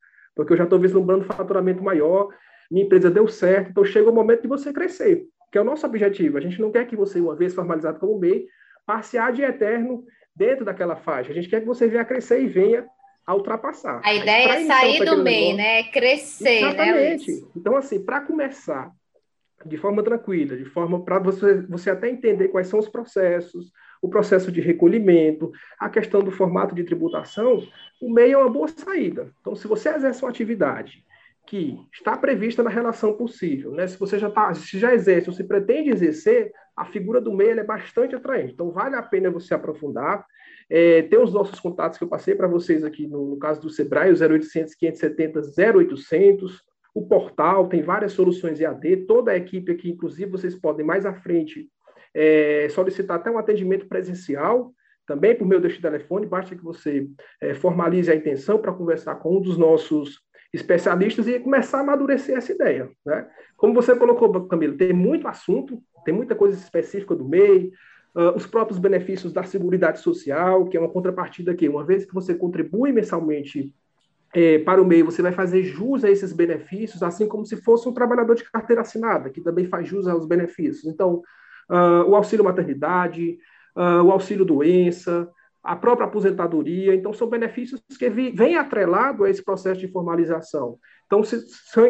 porque 0.41 0.55
eu 0.55 0.57
já 0.57 0.65
estou 0.65 0.79
vislumbrando 0.79 1.25
faturamento 1.25 1.83
maior, 1.83 2.29
minha 2.71 2.87
empresa 2.87 3.11
deu 3.11 3.29
certo, 3.29 3.71
então 3.71 3.85
chega 3.85 4.09
o 4.09 4.15
momento 4.15 4.41
de 4.41 4.49
você 4.49 4.73
crescer, 4.73 5.27
que 5.53 5.59
é 5.59 5.61
o 5.61 5.65
nosso 5.65 5.85
objetivo. 5.85 6.39
A 6.39 6.41
gente 6.41 6.59
não 6.59 6.73
quer 6.73 6.87
que 6.87 6.97
você, 6.97 7.21
uma 7.21 7.37
vez 7.37 7.53
formalizado 7.55 7.99
como 7.99 8.19
MEI, 8.19 8.47
passe 8.87 9.19
a 9.19 9.31
de 9.31 9.43
eterno 9.43 10.03
dentro 10.35 10.65
daquela 10.65 10.97
faixa. 10.97 11.31
A 11.31 11.35
gente 11.35 11.49
quer 11.49 11.61
que 11.61 11.67
você 11.67 11.87
venha 11.89 12.07
crescer 12.07 12.43
e 12.43 12.47
venha 12.47 12.87
a 13.27 13.35
ultrapassar. 13.35 14.01
A 14.03 14.15
ideia 14.15 14.49
é 14.49 14.65
sair 14.65 15.05
do 15.05 15.23
MEI, 15.23 15.53
né? 15.53 15.83
Crescer, 15.91 16.45
né, 16.45 16.69
Exatamente. 16.69 17.33
né? 17.33 17.49
Então, 17.55 17.77
assim, 17.77 18.03
para 18.03 18.23
começar 18.23 18.91
de 19.67 19.77
forma 19.77 20.03
tranquila, 20.03 20.57
de 20.57 20.65
forma 20.65 21.05
para 21.05 21.19
você, 21.19 21.61
você 21.67 21.91
até 21.91 22.09
entender 22.09 22.49
quais 22.49 22.69
são 22.69 22.79
os 22.79 22.89
processos, 22.89 23.71
o 24.03 24.09
processo 24.09 24.51
de 24.51 24.61
recolhimento, 24.61 25.53
a 25.79 25.89
questão 25.89 26.23
do 26.23 26.31
formato 26.31 26.75
de 26.75 26.85
tributação, 26.85 27.63
o 28.01 28.11
MEI 28.11 28.33
é 28.33 28.39
uma 28.39 28.49
boa 28.49 28.69
saída. 28.69 29.31
Então, 29.41 29.55
se 29.55 29.69
você 29.69 29.91
exerce 29.91 30.23
uma 30.23 30.31
atividade 30.31 31.05
que 31.47 31.77
está 31.93 32.17
prevista 32.17 32.63
na 32.63 32.71
relação 32.71 33.15
possível, 33.15 33.73
né? 33.73 33.87
se 33.87 33.99
você 33.99 34.19
já, 34.19 34.31
tá, 34.31 34.55
se 34.55 34.79
já 34.79 34.95
exerce 34.95 35.29
ou 35.29 35.35
se 35.35 35.45
pretende 35.45 35.91
exercer, 35.91 36.53
a 36.77 36.85
figura 36.85 37.21
do 37.21 37.33
MEI 37.33 37.59
é 37.59 37.65
bastante 37.65 38.15
atraente. 38.15 38.53
Então, 38.55 38.71
vale 38.71 38.97
a 38.97 39.03
pena 39.03 39.31
você 39.31 39.53
aprofundar. 39.53 40.25
É, 40.69 41.03
tem 41.03 41.19
os 41.19 41.33
nossos 41.33 41.59
contatos 41.59 41.99
que 41.99 42.05
eu 42.05 42.09
passei 42.09 42.35
para 42.35 42.47
vocês 42.47 42.85
aqui 42.85 43.07
no, 43.07 43.31
no, 43.31 43.39
caso 43.39 43.61
do 43.61 43.69
Sebrae, 43.69 44.13
o 44.13 44.17
0800 44.17 44.75
570 44.75 45.41
0800. 45.77 46.63
O 46.95 47.07
portal 47.07 47.69
tem 47.69 47.83
várias 47.83 48.13
soluções 48.13 48.61
EAD, 48.61 49.05
toda 49.07 49.33
a 49.33 49.37
equipe 49.37 49.73
aqui, 49.73 49.91
inclusive, 49.91 50.31
vocês 50.31 50.55
podem 50.55 50.87
mais 50.87 51.05
à 51.05 51.13
frente 51.13 51.69
é, 52.15 52.69
solicitar 52.71 53.17
até 53.17 53.31
um 53.31 53.39
atendimento 53.39 53.87
presencial, 53.87 54.73
também 55.07 55.35
por 55.35 55.47
meio 55.47 55.61
deste 55.61 55.83
telefone, 55.83 56.27
basta 56.27 56.55
que 56.55 56.63
você 56.63 57.09
é, 57.41 57.55
formalize 57.55 58.11
a 58.11 58.15
intenção 58.15 58.59
para 58.59 58.73
conversar 58.73 59.17
com 59.17 59.39
um 59.39 59.41
dos 59.41 59.59
nossos 59.59 60.21
especialistas 60.53 61.27
e 61.29 61.39
começar 61.39 61.79
a 61.79 61.81
amadurecer 61.81 62.37
essa 62.37 62.53
ideia. 62.53 62.89
Né? 63.05 63.27
Como 63.57 63.75
você 63.75 63.95
colocou, 63.95 64.47
Camilo, 64.47 64.77
tem 64.77 64.93
muito 64.93 65.27
assunto, 65.29 65.83
tem 66.05 66.15
muita 66.15 66.35
coisa 66.35 66.57
específica 66.57 67.15
do 67.15 67.29
MEI, 67.29 67.73
uh, 68.15 68.37
os 68.37 68.47
próprios 68.47 68.79
benefícios 68.79 69.33
da 69.33 69.43
Seguridade 69.43 70.01
Social, 70.01 70.67
que 70.67 70.77
é 70.77 70.81
uma 70.81 70.89
contrapartida 70.89 71.55
que, 71.55 71.69
uma 71.69 71.85
vez 71.85 72.05
que 72.05 72.15
você 72.15 72.35
contribui 72.35 72.93
mensalmente 72.93 73.75
é, 74.33 74.59
para 74.61 74.81
o 74.81 74.87
meio, 74.87 75.05
você 75.05 75.23
vai 75.23 75.33
fazer 75.33 75.63
jus 75.65 76.05
a 76.05 76.11
esses 76.11 76.33
benefícios, 76.33 77.03
assim 77.03 77.27
como 77.27 77.45
se 77.45 77.57
fosse 77.57 77.89
um 77.89 77.93
trabalhador 77.93 78.35
de 78.37 78.49
carteira 78.49 78.83
assinada, 78.83 79.29
que 79.29 79.41
também 79.41 79.67
faz 79.67 79.89
jus 79.89 80.07
aos 80.07 80.27
benefícios. 80.27 80.85
Então, 80.85 81.23
uh, 81.71 82.11
o 82.11 82.17
auxílio 82.17 82.45
maternidade, 82.45 83.39
uh, 83.77 84.03
o 84.03 84.11
auxílio 84.11 84.45
doença, 84.45 85.29
a 85.63 85.77
própria 85.77 86.07
aposentadoria. 86.07 86.95
Então, 86.95 87.13
são 87.13 87.29
benefícios 87.29 87.81
que 87.99 88.09
vêm 88.09 88.57
atrelado 88.57 89.25
a 89.25 89.31
esse 89.31 89.45
processo 89.45 89.81
de 89.81 89.89
formalização. 89.89 90.79
Então, 91.07 91.25
se, 91.25 91.45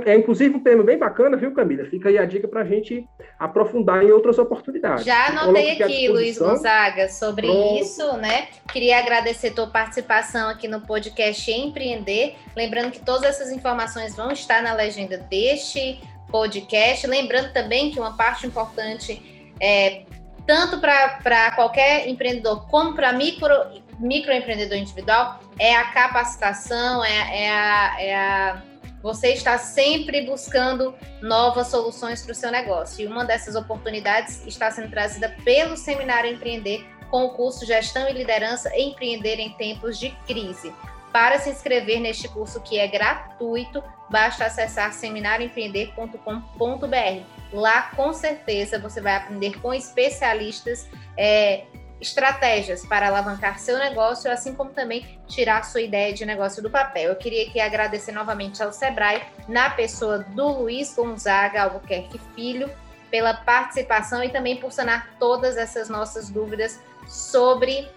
é 0.07 0.17
inclusive 0.17 0.57
um 0.57 0.63
termo 0.63 0.83
bem 0.83 0.99
bacana, 0.99 1.37
viu, 1.37 1.53
Camila? 1.53 1.85
Fica 1.85 2.09
aí 2.09 2.17
a 2.17 2.25
dica 2.25 2.49
para 2.49 2.63
a 2.63 2.65
gente 2.65 3.05
aprofundar 3.39 4.03
em 4.03 4.11
outras 4.11 4.39
oportunidades. 4.39 5.05
Já 5.05 5.27
anotei 5.27 5.73
aqui, 5.73 6.09
Luiz 6.09 6.39
Gonzaga, 6.39 7.09
sobre 7.09 7.47
Pronto. 7.47 7.83
isso, 7.83 8.17
né? 8.17 8.49
Queria 8.73 8.99
agradecer 8.99 9.51
tua 9.51 9.67
participação 9.67 10.49
aqui 10.49 10.67
no 10.67 10.81
podcast 10.81 11.51
Empreender. 11.51 12.35
Lembrando 12.57 12.91
que 12.93 13.05
todas 13.05 13.25
essas 13.25 13.53
informações 13.53 14.17
vão 14.17 14.33
estar 14.33 14.63
na 14.63 14.73
legenda 14.73 15.19
deste 15.19 16.01
podcast. 16.31 17.07
Lembrando 17.07 17.53
também 17.53 17.91
que 17.91 18.01
uma 18.01 18.17
parte 18.17 18.47
importante 18.47 19.40
é, 19.61 20.03
tanto 20.47 20.81
para 20.81 21.53
qualquer 21.53 22.09
empreendedor 22.09 22.67
como 22.69 22.95
para 22.95 23.13
micro, 23.13 23.55
microempreendedor 23.99 24.79
individual, 24.79 25.41
é 25.59 25.77
a 25.77 25.85
capacitação, 25.93 27.05
é, 27.05 27.45
é, 27.45 27.51
a, 27.51 27.97
é 28.01 28.15
a 28.17 28.63
você 29.03 29.29
está 29.33 29.57
sempre 29.57 30.23
buscando 30.27 30.95
novas 31.23 31.69
soluções 31.69 32.23
para 32.23 32.33
o 32.33 32.35
seu 32.35 32.51
negócio. 32.51 33.03
E 33.03 33.07
uma 33.07 33.25
dessas 33.25 33.57
oportunidades 33.57 34.47
está 34.47 34.71
sendo 34.71 34.91
trazida 34.91 35.35
pelo 35.43 35.77
Seminário 35.77 36.31
Empreender 36.31 36.87
com 37.11 37.25
o 37.25 37.31
curso 37.31 37.65
Gestão 37.65 38.09
e 38.09 38.13
Liderança 38.13 38.71
Empreender 38.79 39.37
em 39.37 39.51
Tempos 39.55 39.99
de 39.99 40.11
Crise. 40.27 40.73
Para 41.13 41.39
se 41.39 41.51
inscrever 41.51 42.01
neste 42.01 42.29
curso 42.29 42.61
que 42.61 42.79
é 42.79 42.87
gratuito, 42.87 43.83
basta 44.09 44.47
acessar 44.47 44.93
seminarioempreender.com.br. 44.93 47.25
Lá, 47.53 47.83
com 47.97 48.13
certeza, 48.13 48.79
você 48.79 49.01
vai 49.01 49.17
aprender 49.17 49.61
com 49.61 49.75
especialistas 49.75 50.89
é, 51.17 51.65
estratégias 52.01 52.87
para 52.87 53.09
alavancar 53.09 53.59
seu 53.59 53.77
negócio, 53.79 54.31
assim 54.31 54.55
como 54.55 54.71
também 54.71 55.19
tirar 55.27 55.65
sua 55.65 55.83
ideia 55.83 56.13
de 56.13 56.25
negócio 56.25 56.63
do 56.63 56.71
papel. 56.71 57.11
Eu 57.11 57.17
queria 57.17 57.47
aqui 57.47 57.61
agradecer 57.61 58.13
novamente 58.13 58.63
ao 58.63 58.73
Sebrae, 58.73 59.23
na 59.49 59.71
pessoa 59.71 60.21
do 60.21 60.49
Luiz 60.49 60.95
Gonzaga 60.95 61.63
Albuquerque 61.63 62.21
Filho, 62.35 62.71
pela 63.11 63.35
participação 63.35 64.23
e 64.23 64.31
também 64.31 64.57
por 64.57 64.73
sanar 64.73 65.11
todas 65.19 65.57
essas 65.57 65.89
nossas 65.89 66.31
dúvidas 66.31 66.81
sobre 67.07 67.89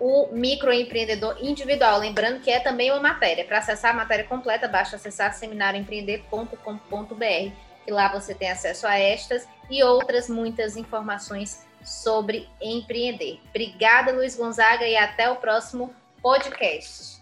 o 0.00 0.28
microempreendedor 0.32 1.36
individual. 1.40 1.98
Lembrando 1.98 2.40
que 2.40 2.50
é 2.50 2.60
também 2.60 2.90
uma 2.90 3.00
matéria. 3.00 3.44
Para 3.44 3.58
acessar 3.58 3.92
a 3.92 3.96
matéria 3.96 4.24
completa, 4.24 4.68
basta 4.68 4.96
acessar 4.96 5.34
seminarioempreender.com.br, 5.34 7.52
que 7.84 7.90
lá 7.90 8.12
você 8.12 8.34
tem 8.34 8.50
acesso 8.50 8.86
a 8.86 8.98
estas 8.98 9.48
e 9.70 9.82
outras 9.82 10.28
muitas 10.28 10.76
informações 10.76 11.64
sobre 11.82 12.48
empreender. 12.60 13.40
Obrigada, 13.48 14.12
Luiz 14.12 14.36
Gonzaga, 14.36 14.86
e 14.86 14.96
até 14.96 15.30
o 15.30 15.36
próximo 15.36 15.94
podcast. 16.20 17.16